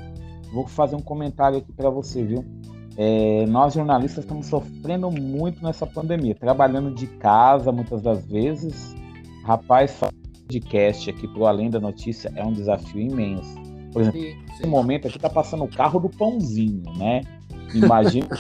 [0.53, 2.45] Vou fazer um comentário aqui para você, viu?
[2.97, 8.97] É, nós jornalistas estamos sofrendo muito nessa pandemia, trabalhando de casa muitas das vezes.
[9.45, 10.01] Rapaz,
[10.49, 13.68] podcast aqui pro Além da Notícia é um desafio imenso.
[13.93, 14.45] Por exemplo, sim, sim.
[14.49, 17.23] nesse momento aqui tá passando o carro do pãozinho, né?
[17.75, 18.29] Imagina.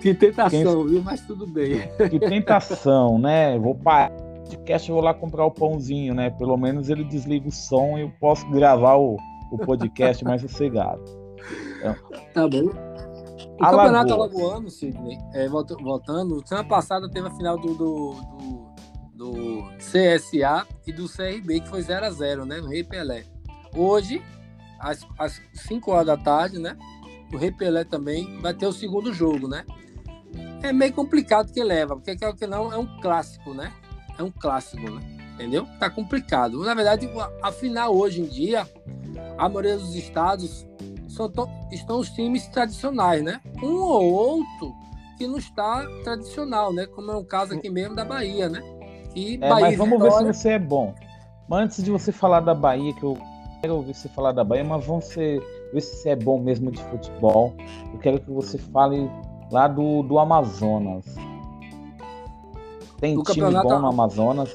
[0.00, 0.86] que tentação, Quem...
[0.86, 1.02] viu?
[1.02, 1.88] Mas tudo bem.
[2.10, 3.58] Que tentação, né?
[3.58, 6.30] Vou parar o podcast, vou lá comprar o pãozinho, né?
[6.30, 9.16] Pelo menos ele desliga o som e eu posso gravar o,
[9.50, 11.02] o podcast mais sossegado.
[11.78, 11.96] Então,
[12.34, 12.70] tá bom.
[13.60, 13.86] O Alagoas.
[13.86, 18.67] campeonato alagoano, Sidney, é, voltando, semana passada teve a final do, do, do,
[19.18, 22.60] do, CSA e do CRB, que foi 0x0, né?
[22.60, 23.24] No Rei Pelé.
[23.74, 24.22] Hoje,
[24.78, 26.78] às, às 5 horas da tarde, né?
[27.32, 29.66] O Rei Pelé também vai ter o segundo jogo, né?
[30.62, 33.72] É meio complicado que leva, porque aquilo que não é um clássico, né?
[34.16, 35.02] É um clássico, né?
[35.34, 35.66] Entendeu?
[35.80, 36.64] Tá complicado.
[36.64, 37.10] Na verdade,
[37.42, 38.68] a final hoje em dia,
[39.36, 40.64] a maioria dos estados
[41.08, 41.30] são,
[41.72, 43.40] estão os times tradicionais, né?
[43.62, 44.72] Um ou outro
[45.16, 46.86] que não está tradicional, né?
[46.86, 48.77] Como é o caso aqui mesmo da Bahia, né?
[49.12, 50.26] Que é, Bahia mas vamos Vitória...
[50.26, 50.94] ver se você é bom.
[51.48, 53.16] Mas antes de você falar da Bahia, que eu
[53.60, 55.40] quero ouvir você falar da Bahia, mas vamos ver
[55.80, 57.54] se você é bom mesmo de futebol.
[57.92, 59.10] Eu quero que você fale
[59.50, 61.04] lá do, do Amazonas.
[63.00, 63.68] Tem time campeonato...
[63.68, 64.54] bom no Amazonas?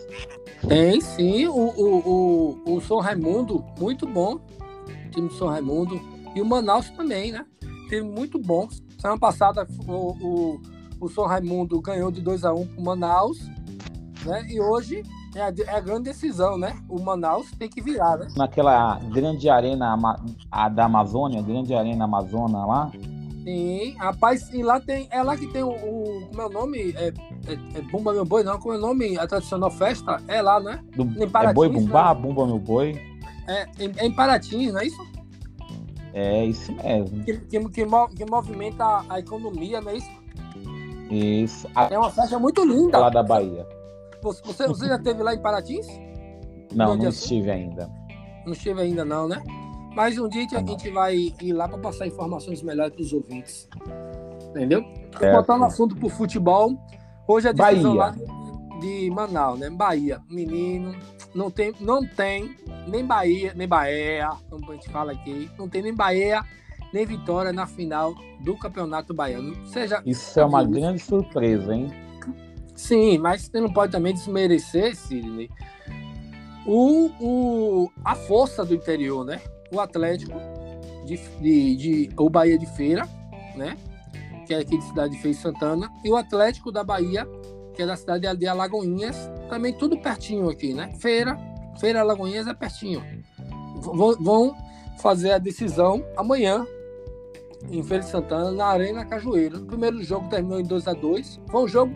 [0.68, 4.36] Tem sim, o, o, o, o São Raimundo, muito bom.
[4.36, 6.00] O time do São Raimundo
[6.36, 7.46] e o Manaus também, né?
[7.90, 8.68] Teve muito bom.
[9.00, 10.62] Semana passada o, o,
[11.00, 13.38] o São Raimundo ganhou de 2 a 1 um para o Manaus,
[14.26, 14.46] né?
[14.50, 15.04] E hoje
[15.36, 16.76] é a, é a, grande decisão, né?
[16.88, 18.28] O Manaus tem que virar, né?
[18.36, 19.98] Naquela grande arena
[20.52, 22.92] a da Amazônia, grande arena Amazônia lá.
[23.44, 25.08] Sim, rapaz, e lá tem.
[25.12, 25.72] É lá que tem o.
[25.72, 26.92] o como é o nome?
[26.96, 28.58] É, é, é Bumba Meu Boi, não?
[28.58, 29.18] Como é o nome?
[29.18, 30.22] A tradicional festa?
[30.28, 30.80] É lá, né?
[30.96, 32.22] Do, é Boi Bumbá, né?
[32.22, 32.98] Bumba Meu Boi.
[33.48, 35.14] É, em, em Paraty, não é isso?
[36.14, 37.24] É isso mesmo.
[37.26, 37.86] Que, que, que,
[38.16, 40.12] que movimenta a economia, não é isso?
[41.10, 41.68] Isso.
[41.90, 42.98] É uma festa muito linda.
[42.98, 43.68] Lá da Bahia.
[44.24, 45.86] Você, você já esteve lá em Paratins?
[46.74, 47.90] Não, não estive ainda.
[48.46, 49.44] Não estive ainda não, né?
[49.96, 53.70] Mas um dia a gente vai ir lá para passar informações melhores para os ouvintes.
[54.50, 54.84] Entendeu?
[55.22, 56.72] É, Botando assunto para o futebol.
[57.28, 58.16] Hoje a decisão Bahia.
[58.18, 59.70] lá de Manaus, né?
[59.70, 60.20] Bahia.
[60.30, 60.96] Menino,
[61.36, 62.56] não tem, não tem
[62.88, 66.44] nem Bahia, nem Bahia, como a gente fala aqui, não tem nem Bahia,
[66.94, 69.56] nem Vitória na final do Campeonato Baiano.
[69.68, 71.90] Seja, Isso é uma grande surpresa, hein?
[72.76, 75.50] Sim, mas você não pode também desmerecer, Sidney,
[76.66, 79.42] o, o, a força do interior, né?
[79.72, 80.34] O Atlético
[81.06, 83.08] de, de, de o Bahia de Feira,
[83.56, 83.78] né?
[84.48, 87.28] Que é aqui de cidade de Feira Santana, e o Atlético da Bahia,
[87.74, 90.92] que é da cidade de Alagoinhas, também tudo pertinho aqui, né?
[91.00, 91.38] Feira,
[91.80, 93.02] Feira Alagoinhas é pertinho.
[93.76, 94.56] V vão
[95.00, 96.66] fazer a decisão amanhã
[97.70, 99.60] em Feira de Santana, na Arena Cajueiro.
[99.60, 101.94] O primeiro jogo terminou em 2 a 2 Foi um jogo,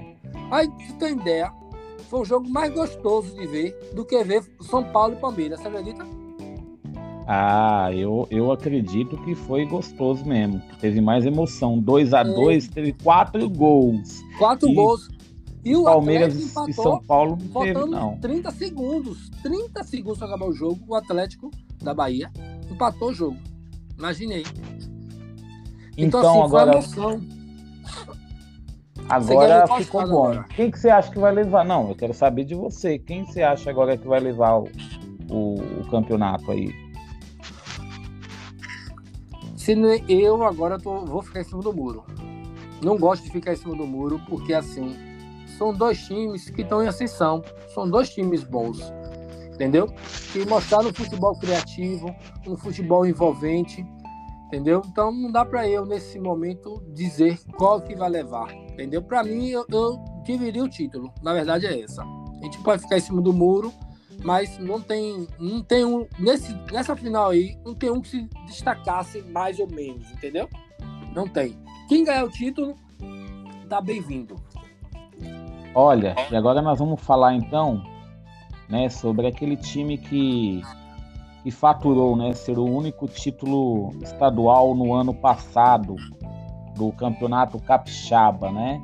[0.52, 1.52] aí você tem ideia,
[2.10, 5.68] foi o jogo mais gostoso de ver do que ver São Paulo e Palmeiras, você
[5.68, 6.06] acredita?
[7.30, 10.62] Ah, eu, eu acredito que foi gostoso mesmo.
[10.80, 11.78] Teve mais emoção.
[11.78, 12.72] 2 a 2 é.
[12.72, 14.24] teve quatro gols.
[14.38, 14.74] Quatro e...
[14.74, 15.10] gols.
[15.66, 18.18] E o Palmeiras empatou, e São Paulo não teve, não.
[18.20, 19.30] 30 segundos.
[19.44, 20.80] 30 segundos para acabar o jogo.
[20.88, 21.52] O Atlético
[21.84, 22.32] da Bahia
[22.72, 23.38] empatou o jogo.
[23.98, 24.46] Imaginei.
[25.98, 26.82] Então, então assim, agora.
[29.10, 30.28] Agora ficou bom.
[30.28, 30.46] Agora.
[30.56, 31.64] Quem que você acha que vai levar?
[31.64, 33.00] Não, eu quero saber de você.
[33.00, 34.68] Quem você acha agora que vai levar o,
[35.30, 36.74] o, o campeonato aí?
[39.56, 39.74] Se
[40.08, 42.06] eu agora tô, vou ficar em cima do muro.
[42.82, 44.96] não gosto de ficar em cima do muro, porque assim,
[45.58, 47.44] são dois times que estão em ascensão.
[47.74, 48.80] São dois times bons.
[49.54, 49.88] Entendeu?
[50.32, 53.86] Que mostraram um futebol criativo, um futebol envolvente.
[54.48, 54.82] Entendeu?
[54.86, 58.54] Então não dá para eu, nesse momento, dizer qual que vai levar.
[58.54, 59.02] Entendeu?
[59.02, 61.14] Para mim, eu, eu dividiria o título.
[61.22, 62.02] Na verdade, é essa.
[62.04, 63.74] A gente pode ficar em cima do muro,
[64.24, 68.30] mas não tem, não tem um nesse, nessa final aí não tem um que se
[68.46, 70.50] destacasse mais ou menos, entendeu?
[71.14, 71.58] Não tem.
[71.88, 72.76] Quem ganhar o título
[73.70, 74.36] tá bem-vindo.
[75.74, 77.84] Olha, e agora nós vamos falar então,
[78.68, 80.62] né, sobre aquele time que
[81.48, 85.96] que faturou, né, ser o único título estadual no ano passado
[86.76, 88.84] do Campeonato Capixaba, né?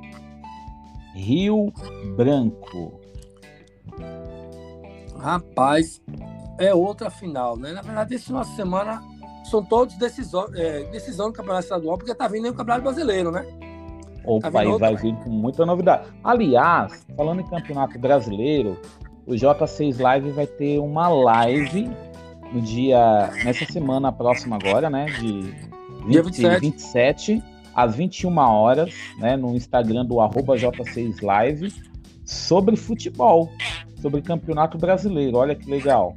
[1.13, 1.73] Rio
[2.15, 3.01] Branco.
[5.19, 6.01] Rapaz,
[6.57, 7.73] é outra final, né?
[7.73, 9.03] Na verdade, esse uma semana
[9.43, 13.29] são todos decisão, é, decisão do Campeonato Estadual, porque tá vindo aí o Campeonato Brasileiro,
[13.29, 13.45] né?
[14.23, 16.07] O tá país vai vir com muita novidade.
[16.23, 18.79] Aliás, falando em Campeonato Brasileiro,
[19.27, 21.91] o J6 Live vai ter uma live
[22.53, 23.31] no dia.
[23.43, 25.05] nessa semana próxima agora, né?
[25.05, 25.41] De
[26.05, 26.61] 20, dia 27.
[26.61, 27.43] 27
[27.75, 29.35] às 21 horas, né?
[29.35, 31.73] No Instagram do J6 Live,
[32.23, 33.49] sobre futebol
[34.03, 35.37] sobre Campeonato Brasileiro.
[35.37, 36.13] Olha que legal.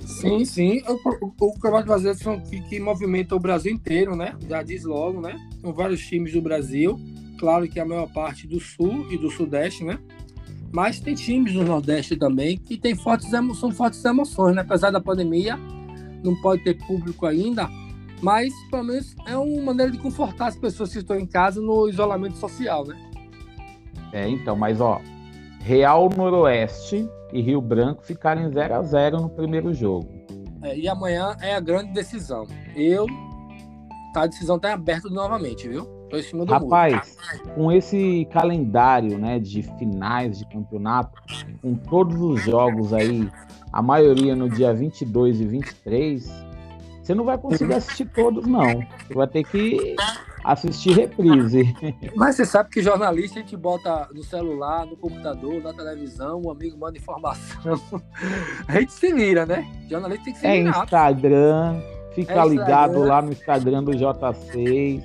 [0.00, 0.82] Sim, sim.
[0.88, 4.34] O, o, o Campeonato Brasileiro que, que movimenta o Brasil inteiro, né?
[4.48, 5.38] Já diz logo, né?
[5.60, 6.98] São vários times do Brasil.
[7.38, 9.98] Claro que a maior parte do Sul e do Sudeste, né?
[10.74, 14.62] Mas tem times do Nordeste também que tem fortes são fortes emoções, né?
[14.62, 15.56] Apesar da pandemia,
[16.24, 17.70] não pode ter público ainda,
[18.20, 21.88] mas pelo menos é uma maneira de confortar as pessoas que estão em casa no
[21.88, 22.96] isolamento social, né?
[24.12, 25.00] É, então, mas ó,
[25.60, 30.08] Real Noroeste e Rio Branco ficarem 0 a 0 no primeiro jogo.
[30.60, 32.48] É, e amanhã é a grande decisão.
[32.74, 33.06] Eu.
[34.12, 35.93] Tá, a decisão está aberta novamente, viu?
[36.10, 37.54] Tô em cima do Rapaz, muro.
[37.54, 41.20] com esse calendário né, de finais de campeonato,
[41.60, 43.28] com todos os jogos aí,
[43.72, 46.44] a maioria no dia 22 e 23,
[47.02, 48.80] você não vai conseguir assistir todos, não.
[49.06, 49.94] Você vai ter que
[50.44, 51.74] assistir reprise.
[52.16, 56.50] Mas você sabe que jornalista a gente bota no celular, no computador, na televisão, um
[56.50, 57.80] amigo manda informação.
[58.68, 59.66] A gente se vira, né?
[59.88, 60.78] Jornalista tem que se é virar.
[60.78, 61.82] É Instagram,
[62.14, 65.02] fica é ligado lá no Instagram do J6,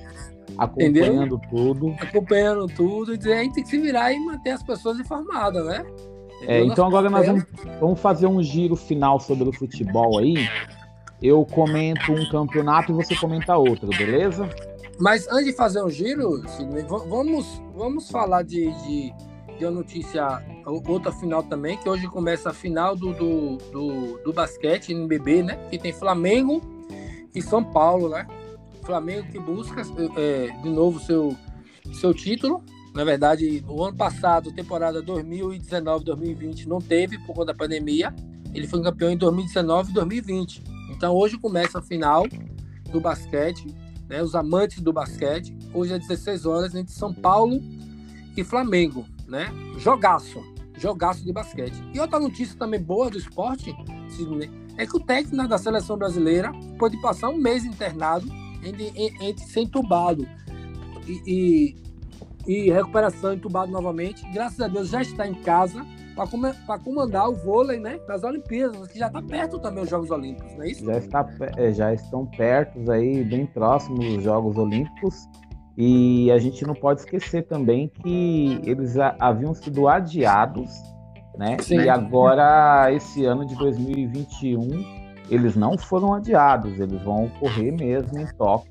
[0.58, 1.40] acompanhando Entendeu?
[1.50, 1.94] tudo.
[2.00, 5.84] Acompanhando tudo, e a gente tem que se virar e manter as pessoas informadas, né?
[6.42, 7.44] É, então agora nós vamos,
[7.78, 10.48] vamos fazer um giro final sobre o futebol aí.
[11.22, 14.48] Eu comento um campeonato e você comenta outro, beleza?
[14.98, 19.12] Mas antes de fazer um giro, Sidney, vamos, vamos falar de, de,
[19.58, 24.32] de uma notícia, outra final também, que hoje começa a final do, do, do, do
[24.32, 25.58] basquete NBB, né?
[25.70, 26.62] Que tem Flamengo
[27.34, 28.26] e São Paulo, né?
[28.82, 29.82] Flamengo que busca
[30.16, 31.36] é, de novo seu,
[31.92, 32.62] seu título.
[32.94, 38.14] Na verdade, o ano passado, temporada 2019-2020, não teve por conta da pandemia.
[38.52, 40.62] Ele foi campeão em 2019 e 2020.
[40.90, 42.26] Então hoje começa a final
[42.90, 43.72] do basquete
[44.10, 45.56] né, os amantes do basquete.
[45.72, 47.62] Hoje é 16 horas entre São Paulo
[48.36, 49.48] e Flamengo, né?
[49.78, 50.42] Jogaço,
[50.76, 51.80] jogaço de basquete.
[51.94, 53.74] E outra notícia também boa do esporte,
[54.76, 58.26] é que o técnico da seleção brasileira pode passar um mês internado
[58.62, 60.26] entre, entre ser entubado
[61.06, 61.76] e,
[62.46, 64.22] e, e recuperação entubado novamente.
[64.32, 65.84] Graças a Deus já está em casa
[66.66, 70.52] para comandar o vôlei, né, das Olimpíadas, que já está perto também os Jogos Olímpicos,
[70.54, 70.84] não é isso?
[70.84, 75.28] Já, está, é, já estão perto aí, bem próximos os Jogos Olímpicos.
[75.78, 80.70] E a gente não pode esquecer também que eles haviam sido adiados,
[81.38, 81.56] né?
[81.60, 81.76] Sim.
[81.76, 84.99] E agora, esse ano de 2021,
[85.30, 88.70] eles não foram adiados, eles vão ocorrer mesmo em Tóquio.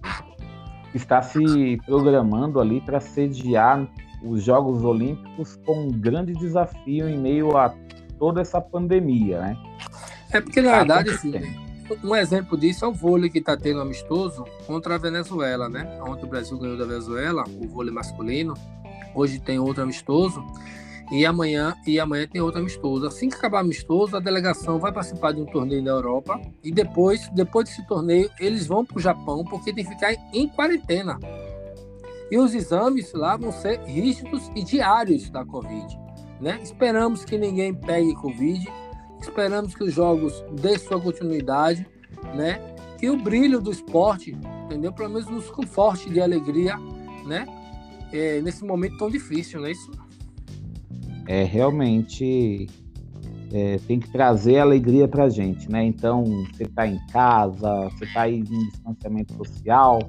[0.94, 3.88] Está se programando ali para sediar
[4.24, 7.74] os Jogos Olímpicos com um grande desafio em meio a
[8.18, 9.58] toda essa pandemia, né?
[10.32, 11.32] É porque, na tá verdade, assim,
[12.04, 16.00] um exemplo disso é o vôlei que está tendo amistoso contra a Venezuela, né?
[16.02, 18.54] Ontem o Brasil ganhou da Venezuela, o vôlei masculino.
[19.16, 20.44] Hoje tem outro amistoso.
[21.12, 23.08] E amanhã, e amanhã tem outro amistoso.
[23.08, 26.40] Assim que acabar amistoso, a delegação vai participar de um torneio na Europa.
[26.64, 30.48] E depois, depois desse torneio, eles vão para o Japão, porque tem que ficar em
[30.48, 31.20] quarentena.
[32.30, 36.00] E os exames lá vão ser rígidos e diários da Covid.
[36.40, 36.60] Né?
[36.62, 38.68] Esperamos que ninguém pegue Covid,
[39.20, 41.88] esperamos que os jogos dê sua continuidade,
[42.36, 42.62] né?
[43.00, 44.92] que o brilho do esporte, entendeu?
[44.92, 46.78] Pelo menos nos conforte de alegria,
[47.26, 47.48] né?
[48.12, 49.90] É, nesse momento tão difícil, não é isso?
[51.30, 52.68] É realmente
[53.54, 55.84] é, tem que trazer alegria para gente, né?
[55.84, 60.00] Então, você está em casa, você está em distanciamento social,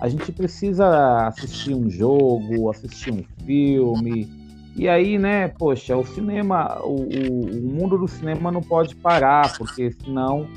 [0.00, 4.28] a gente precisa assistir um jogo, assistir um filme.
[4.74, 9.92] E aí, né, poxa, o cinema, o, o, mundo do cinema não pode parar, porque
[9.92, 10.48] senão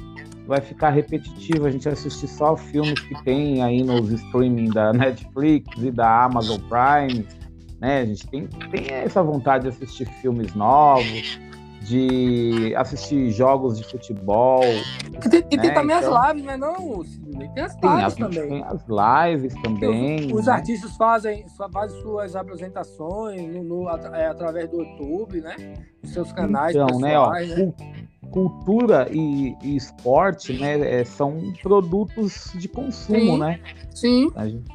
[0.47, 5.67] vai ficar repetitivo a gente assistir só filmes que tem aí nos streaming da Netflix
[5.83, 7.27] e da Amazon Prime,
[7.85, 8.01] né?
[8.01, 11.39] A gente tem, tem essa vontade de assistir filmes novos,
[11.81, 14.63] de assistir jogos de futebol.
[14.63, 15.69] E tem, e tem né?
[15.69, 16.57] também então, as lives, né?
[16.57, 17.05] Não,
[17.53, 18.49] tem as lives também.
[18.49, 20.33] Tem as lives também.
[20.33, 20.53] Os, né?
[20.53, 25.55] artistas fazem, fazem suas apresentações no, no é, através do YouTube, né?
[26.03, 27.59] Os seus canais então, pessoais, né?
[27.59, 27.73] Ó, né?
[28.31, 31.01] Cultura e, e, esporte, né?
[31.01, 33.37] É, são produtos de consumo, Sim.
[33.37, 33.59] né?
[33.91, 34.31] Sim.
[34.35, 34.65] Gente,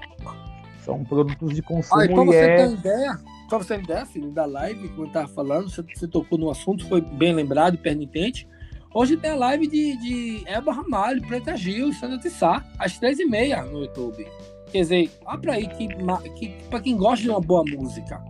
[0.91, 2.01] são produtos de consumo.
[2.01, 2.57] Ah, e você é...
[2.57, 3.19] ter ideia,
[3.49, 6.51] Pra você ter ideia, filho, da live, como eu tava falando, você, você tocou no
[6.51, 8.49] assunto, foi bem lembrado e permitente.
[8.95, 13.25] Hoje tem a live de, de Elba Ramalho, Preta Gil Sandra Tissá, às três e
[13.25, 14.27] meia no YouTube.
[14.71, 15.89] Quer dizer, olha pra aí que,
[16.37, 18.23] que pra quem gosta de uma boa música,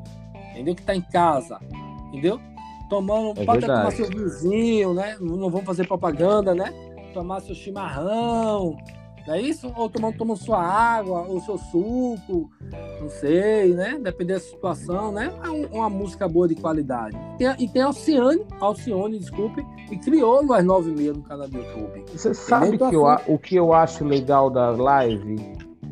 [0.51, 0.75] entendeu?
[0.75, 1.59] Que tá em casa,
[2.09, 2.41] entendeu?
[2.89, 5.17] Tomando, é pode tomar seu vinhozinho, né?
[5.21, 6.73] Não vamos fazer propaganda, né?
[7.13, 8.77] Tomar seu chimarrão,
[9.27, 9.73] não é isso?
[9.77, 12.51] Ou tomando, tomando sua água, ou seu suco,
[13.01, 13.99] não sei, né?
[14.03, 15.33] Depender da situação, né?
[15.43, 17.17] É uma música boa de qualidade.
[17.59, 22.05] e tem Alcione, Alcione, desculpe, e criou no às 9 h no canal do YouTube.
[22.13, 25.37] Você sabe que eu, o que eu acho legal da live?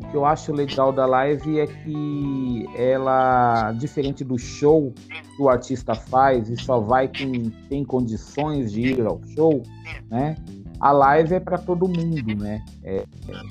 [0.01, 4.91] O que eu acho legal da live é que ela, diferente do show
[5.35, 9.61] que o artista faz e só vai quem tem condições de ir ao show,
[10.09, 10.35] né?
[10.79, 12.63] A live é para todo mundo, né?
[12.83, 13.05] É,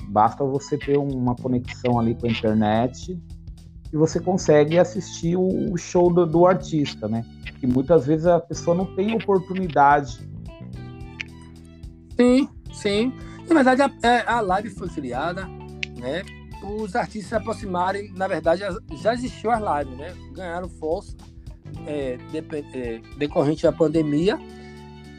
[0.07, 3.19] basta você ter uma conexão ali com a internet
[3.91, 7.23] e você consegue assistir o, show do, do, artista, né?
[7.59, 10.27] Que muitas vezes a pessoa não tem oportunidade.
[12.17, 13.13] Sim, sim.
[13.47, 15.47] Na verdade, a, é, a live foi criada,
[15.99, 16.23] né?
[16.63, 18.63] Os artistas se aproximarem, na verdade,
[19.01, 20.13] já existiu as lives, né?
[20.33, 21.15] Ganharam força
[21.85, 22.37] é, de,
[22.73, 24.39] é, decorrente da pandemia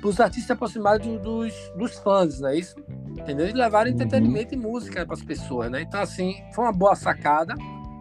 [0.00, 2.74] para os artistas se aproximarem dos, dos fãs, não é isso?
[3.08, 3.48] Entendeu?
[3.48, 3.96] E levarem uhum.
[3.98, 5.82] entretenimento e música para as pessoas, né?
[5.82, 7.54] Então, assim, foi uma boa sacada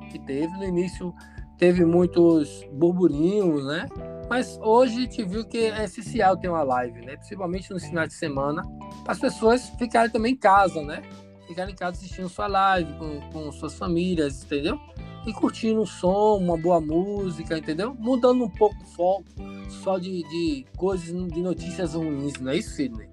[0.09, 0.51] que teve.
[0.57, 1.13] No início
[1.57, 3.87] teve muitos burburinhos, né?
[4.29, 7.17] Mas hoje a gente viu que é essencial ter uma live, né?
[7.17, 8.63] Principalmente no final de semana,
[9.03, 11.01] para as pessoas ficarem também em casa, né?
[11.47, 14.79] Ficarem em casa assistindo sua live com, com suas famílias, entendeu?
[15.25, 17.95] E curtindo o som, uma boa música, entendeu?
[17.97, 19.25] Mudando um pouco o foco
[19.83, 23.07] só de, de coisas, de notícias ruins, não é isso, Sidney?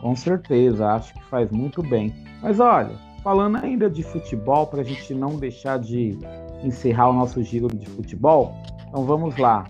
[0.00, 2.14] Com certeza, acho que faz muito bem.
[2.42, 6.18] Mas olha, falando ainda de futebol, para a gente não deixar de
[6.64, 8.54] encerrar o nosso giro de futebol,
[8.88, 9.64] então vamos lá.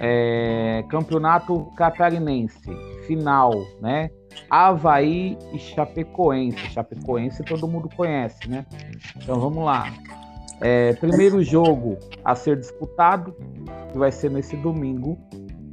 [0.00, 2.58] É, campeonato Catarinense,
[3.06, 4.10] final, né?
[4.50, 6.58] Havaí e Chapecoense.
[6.70, 8.66] Chapecoense todo mundo conhece, né?
[9.16, 9.90] Então vamos lá.
[10.60, 13.34] É, primeiro jogo a ser disputado,
[13.92, 15.18] que vai ser nesse domingo,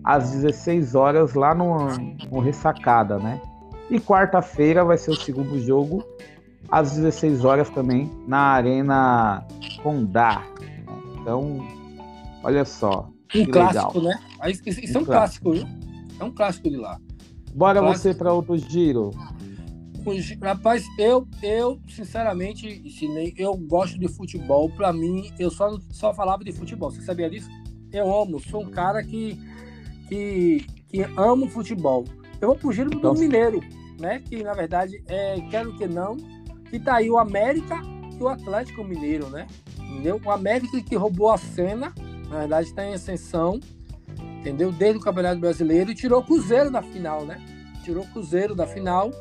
[0.03, 1.87] às 16 horas, lá no,
[2.31, 3.41] no Ressacada, né?
[3.89, 6.03] E quarta-feira vai ser o segundo jogo,
[6.69, 9.45] às 16 horas também, na Arena
[9.81, 10.43] Condá.
[11.21, 11.65] Então,
[12.43, 13.09] olha só.
[13.33, 14.19] Um clássico, legal.
[14.41, 14.51] né?
[14.51, 15.67] Isso, é um, um clássico, viu?
[16.19, 16.99] É um clássico de lá.
[17.55, 19.11] Bora um você para outro giro.
[20.41, 22.83] Rapaz, eu, eu sinceramente,
[23.37, 24.69] eu gosto de futebol.
[24.69, 26.91] Para mim, eu só, só falava de futebol.
[26.91, 27.49] Você sabia disso?
[27.91, 29.39] Eu amo, sou um cara que,
[30.09, 32.05] que, que amo futebol.
[32.41, 33.61] Eu vou pro giro do então, Mineiro,
[33.99, 34.19] né?
[34.19, 36.17] Que na verdade é, quero que não,
[36.69, 37.79] que tá aí o América
[38.19, 39.47] e o Atlético Mineiro, né?
[39.79, 40.19] Entendeu?
[40.23, 41.93] O América que roubou a cena,
[42.27, 43.59] na verdade está em ascensão,
[44.39, 44.71] entendeu?
[44.71, 47.41] Desde o Campeonato Brasileiro e tirou o Cruzeiro da final, né?
[47.83, 49.11] Tirou o Cruzeiro da final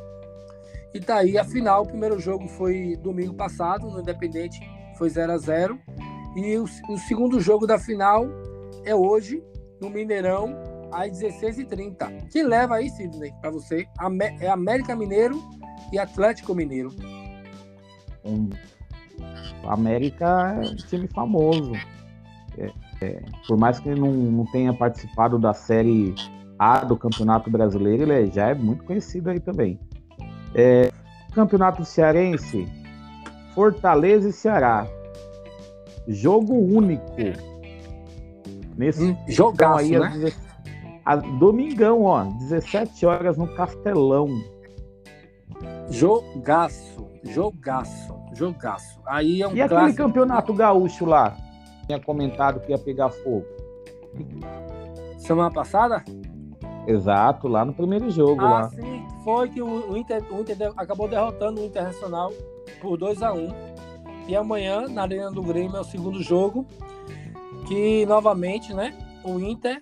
[0.95, 1.83] e tá aí a final.
[1.83, 4.61] O primeiro jogo foi domingo passado, no Independente,
[4.97, 5.79] foi 0 a 0
[6.37, 8.27] E o, o segundo jogo da final
[8.85, 9.43] é hoje,
[9.81, 10.55] no Mineirão,
[10.93, 12.31] às 16h30.
[12.31, 13.87] Quem leva aí, Sidney, para você?
[14.41, 15.43] É América Mineiro
[15.93, 16.91] e Atlético Mineiro.
[18.25, 18.51] Um,
[19.65, 21.73] América é um time famoso.
[22.59, 22.71] É,
[23.01, 26.15] é, por mais que ele não, não tenha participado da Série
[26.59, 29.79] A do Campeonato Brasileiro, ele já é muito conhecido aí também.
[30.55, 30.91] É,
[31.35, 32.69] Campeonato Cearense,
[33.55, 34.87] Fortaleza e Ceará.
[36.07, 37.05] Jogo único.
[38.77, 40.33] Nesse hum, jogaço, aí, né?
[41.05, 44.29] A, domingão, ó, 17 horas no Castelão.
[45.91, 49.01] Jogaço, jogaço, jogaço.
[49.07, 50.03] Aí é um E aquele clássico...
[50.03, 51.37] campeonato gaúcho lá?
[51.87, 53.47] Tinha comentado que ia pegar fogo.
[55.19, 56.03] Semana passada?
[56.87, 58.41] Exato, lá no primeiro jogo.
[58.45, 58.69] Ah, lá.
[58.71, 62.33] sim, foi que o, Inter, o Inter acabou derrotando o Internacional
[62.81, 63.53] por 2 a 1 um.
[64.29, 66.67] E amanhã, na Arena do Grêmio, é o segundo jogo.
[67.67, 68.95] Que novamente, né?
[69.25, 69.79] O Inter,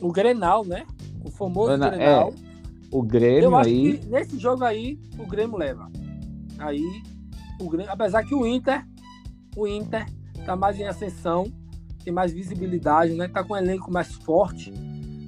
[0.00, 0.86] o Grenal, né?
[1.24, 2.30] O famoso Ana, Grenal.
[2.30, 2.54] É,
[2.90, 3.98] o Grêmio Eu acho aí.
[3.98, 5.90] Que nesse jogo aí, o Grêmio leva.
[6.58, 7.02] Aí,
[7.60, 8.86] o Grêmio, apesar que o Inter,
[9.56, 10.06] o Inter
[10.44, 11.50] tá mais em ascensão,
[12.04, 13.28] tem mais visibilidade, né?
[13.28, 14.70] Tá com um elenco mais forte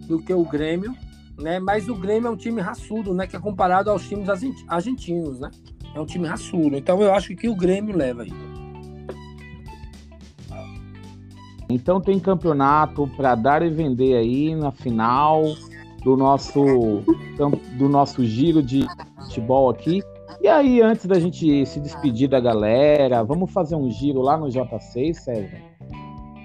[0.07, 0.95] do que o Grêmio,
[1.39, 1.59] né?
[1.59, 3.27] Mas o Grêmio é um time raçudo, né?
[3.27, 4.29] Que é comparado aos times
[4.69, 5.51] argentinos, né?
[5.95, 6.77] É um time raçudo.
[6.77, 8.33] Então eu acho que o Grêmio leva aí.
[11.69, 15.43] Então tem campeonato para dar e vender aí na final
[16.03, 17.03] do nosso
[17.77, 18.87] do nosso giro de
[19.25, 20.03] futebol aqui.
[20.41, 24.47] E aí, antes da gente se despedir da galera, vamos fazer um giro lá no
[24.47, 25.61] J6, César?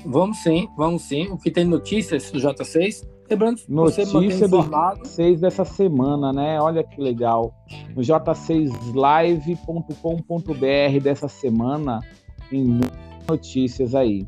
[0.06, 1.28] Vamos sim, vamos sim.
[1.28, 3.08] O que tem notícias do J6?
[3.32, 6.60] Lembrando Notícia você do J6 dessa semana, né?
[6.60, 7.56] Olha que legal.
[7.96, 12.02] No j6live.com.br dessa semana
[12.50, 12.92] tem muitas
[13.28, 14.28] notícias aí.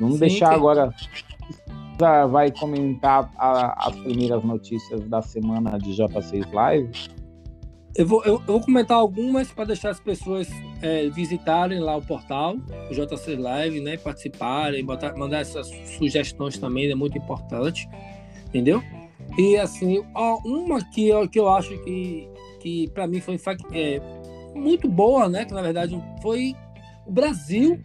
[0.00, 0.54] Vamos Sim, deixar que...
[0.54, 0.94] agora.
[2.30, 6.90] Vai comentar a, as primeiras notícias da semana de J6 Live.
[7.94, 10.48] Eu vou, eu, eu vou comentar algumas para deixar as pessoas
[10.80, 12.56] é, visitarem lá o portal,
[12.90, 13.98] o JC Live, né?
[13.98, 15.68] Participarem, botar, mandar essas
[15.98, 17.86] sugestões também, é muito importante,
[18.46, 18.82] entendeu?
[19.36, 22.28] E assim, ó, uma que eu, que eu acho que,
[22.60, 23.38] que para mim foi
[23.72, 24.00] é,
[24.54, 25.44] muito boa, né?
[25.44, 26.54] Que na verdade foi
[27.06, 27.78] o Brasil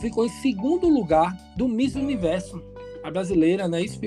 [0.00, 2.62] ficou em segundo lugar do Miss Universo,
[3.02, 3.82] a brasileira, né?
[3.82, 3.98] Isso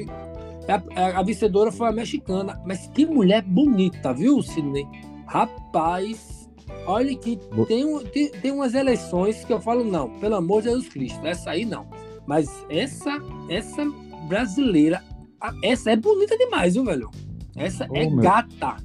[0.68, 4.86] a, a, a vencedora foi a mexicana, mas que mulher bonita, viu, Sidney?
[5.30, 6.50] Rapaz,
[6.86, 10.90] olha que tem, tem, tem umas eleições que eu falo, não, pelo amor de Jesus
[10.90, 11.88] Cristo, essa aí não.
[12.26, 13.18] Mas essa,
[13.48, 13.86] essa
[14.28, 15.04] brasileira,
[15.64, 17.10] essa é bonita demais, viu, velho?
[17.56, 18.22] Essa oh, é meu.
[18.22, 18.78] gata.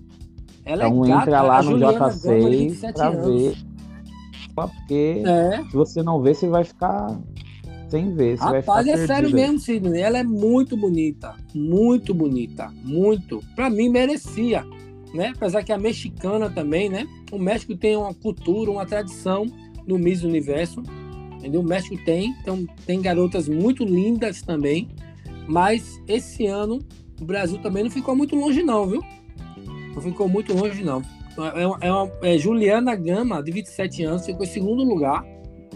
[0.64, 1.22] Ela então é gata.
[1.22, 3.55] entra lá no J6 pra ver
[4.55, 5.64] porque é.
[5.64, 7.18] se você não ver, você vai ficar
[7.88, 8.38] sem ver.
[8.38, 10.01] Você Rapaz, vai ficar é sério mesmo, Sidney.
[10.01, 11.34] Ela é muito bonita.
[11.53, 12.72] Muito bonita.
[12.84, 13.42] Muito.
[13.57, 14.64] Pra mim, merecia.
[15.14, 15.32] Né?
[15.34, 17.06] Apesar que a mexicana também, né?
[17.30, 19.46] O México tem uma cultura, uma tradição
[19.86, 20.82] no Miss Universo.
[21.36, 21.60] Entendeu?
[21.60, 22.34] O México tem.
[22.42, 24.88] Então, tem garotas muito lindas também.
[25.46, 26.80] Mas esse ano,
[27.20, 29.02] o Brasil também não ficou muito longe, não, viu?
[29.94, 31.00] Não ficou muito longe, não.
[31.54, 35.24] É, uma, é, uma, é Juliana Gama, de 27 anos, ficou em segundo lugar,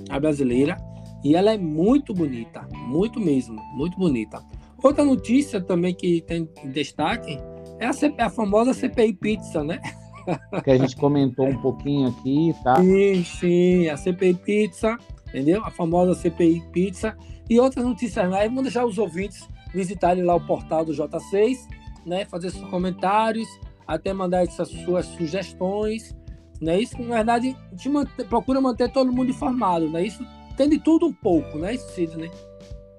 [0.09, 0.76] a brasileira.
[1.22, 4.43] E ela é muito bonita, muito mesmo, muito bonita.
[4.82, 7.39] Outra notícia também que tem destaque
[7.79, 9.81] é a, a famosa CPI Pizza, né?
[10.62, 12.76] Que a gente comentou um pouquinho aqui, tá?
[12.76, 14.99] Sim, sim, a CPI Pizza,
[15.29, 15.64] entendeu?
[15.64, 17.16] A famosa CPI Pizza.
[17.49, 18.47] E outras notícias mais.
[18.49, 21.57] Vamos deixar os ouvintes visitarem lá o portal do J6,
[22.05, 22.26] né?
[22.26, 23.49] Fazer seus comentários
[23.89, 26.14] até mandar essas suas sugestões,
[26.61, 26.79] né?
[26.79, 30.05] Isso, na verdade, a gente mantém, procura manter todo mundo informado, né?
[30.05, 30.22] Isso
[30.59, 31.74] tem de tudo um pouco, né?
[31.74, 32.31] Isso, Sidney?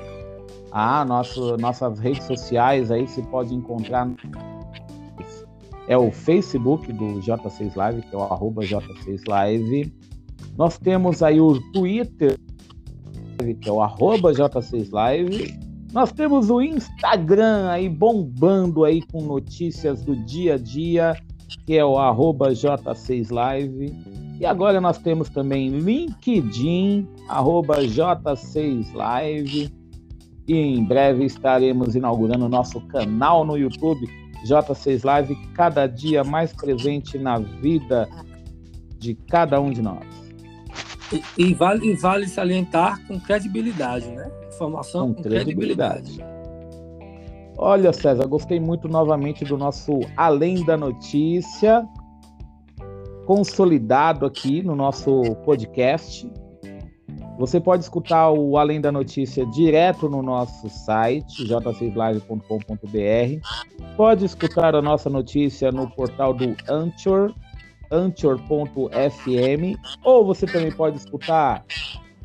[0.72, 4.08] Ah, nosso, nossas redes sociais aí você pode encontrar
[5.88, 9.92] é o Facebook do J6 Live, que é o arroba J6 Live.
[10.56, 12.38] Nós temos aí o Twitter,
[13.60, 15.58] que é o arroba J6 Live.
[15.92, 21.16] Nós temos o Instagram aí bombando aí com notícias do dia a dia,
[21.64, 23.94] que é o arroba J6 Live.
[24.38, 29.72] E agora nós temos também LinkedIn, arroba J6Live.
[30.46, 34.06] E em breve estaremos inaugurando nosso canal no YouTube,
[34.46, 38.08] J6 Live, cada dia mais presente na vida
[38.98, 40.04] de cada um de nós.
[41.12, 44.30] E, e vale, e vale salientar com credibilidade, né?
[44.52, 46.16] Informação com, com credibilidade.
[46.16, 46.36] credibilidade.
[47.58, 51.88] Olha, César, gostei muito novamente do nosso Além da Notícia
[53.26, 56.30] consolidado aqui no nosso podcast.
[57.38, 63.96] Você pode escutar o Além da Notícia direto no nosso site, j6live.com.br.
[63.96, 67.34] Pode escutar a nossa notícia no portal do Anchor,
[67.90, 71.62] anchor.fm, ou você também pode escutar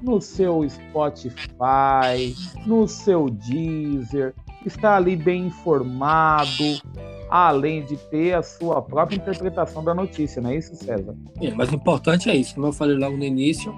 [0.02, 2.36] no seu Spotify,
[2.66, 4.34] no seu Deezer,
[4.66, 6.82] está ali bem informado,
[7.30, 11.16] além de ter a sua própria interpretação da notícia, não é isso, César?
[11.40, 13.76] É, mas o importante é isso, como eu falei logo no início,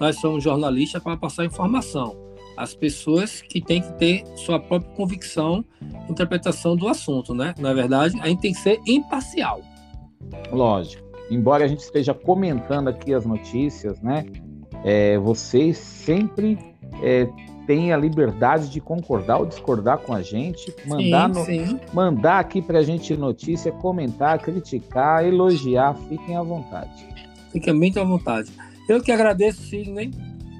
[0.00, 2.24] nós somos jornalistas para passar informação.
[2.56, 5.62] as pessoas que têm que ter sua própria convicção,
[6.08, 7.54] interpretação do assunto, né?
[7.58, 9.60] Na é verdade, a gente tem que ser imparcial.
[10.50, 11.04] Lógico.
[11.30, 14.24] Embora a gente esteja comentando aqui as notícias, né?
[14.84, 16.58] É, vocês sempre
[17.02, 17.28] é,
[17.66, 21.80] têm a liberdade de concordar ou discordar com a gente, mandar, sim, no, sim.
[21.92, 27.06] mandar aqui para a gente notícia, comentar, criticar, elogiar, fiquem à vontade.
[27.50, 28.50] Fiquem muito à vontade.
[28.88, 30.10] Eu que agradeço, Sidney,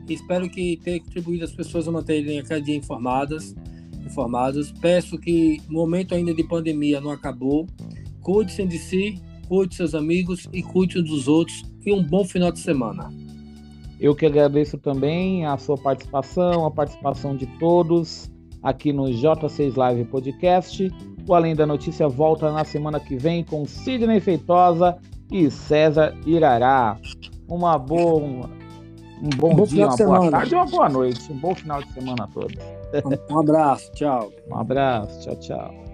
[0.08, 3.54] Espero que tenha contribuído as pessoas a manterem a cada dia informadas,
[4.04, 4.70] informadas.
[4.80, 7.66] Peço que o momento ainda de pandemia não acabou.
[8.20, 11.64] Cuide-se de si, cuide de seus amigos e cuide dos outros.
[11.84, 13.12] E um bom final de semana.
[13.98, 18.30] Eu que agradeço também a sua participação, a participação de todos
[18.62, 20.92] aqui no J6 Live Podcast.
[21.26, 24.96] O Além da Notícia volta na semana que vem com Sidney Feitosa
[25.32, 26.96] e César Irará.
[27.48, 28.46] Uma boa
[29.22, 31.32] um bom, um bom dia, uma boa tarde e uma boa noite.
[31.32, 32.56] Um bom final de semana a todos.
[33.30, 34.32] Um abraço, tchau.
[34.48, 35.85] Um abraço, tchau, tchau.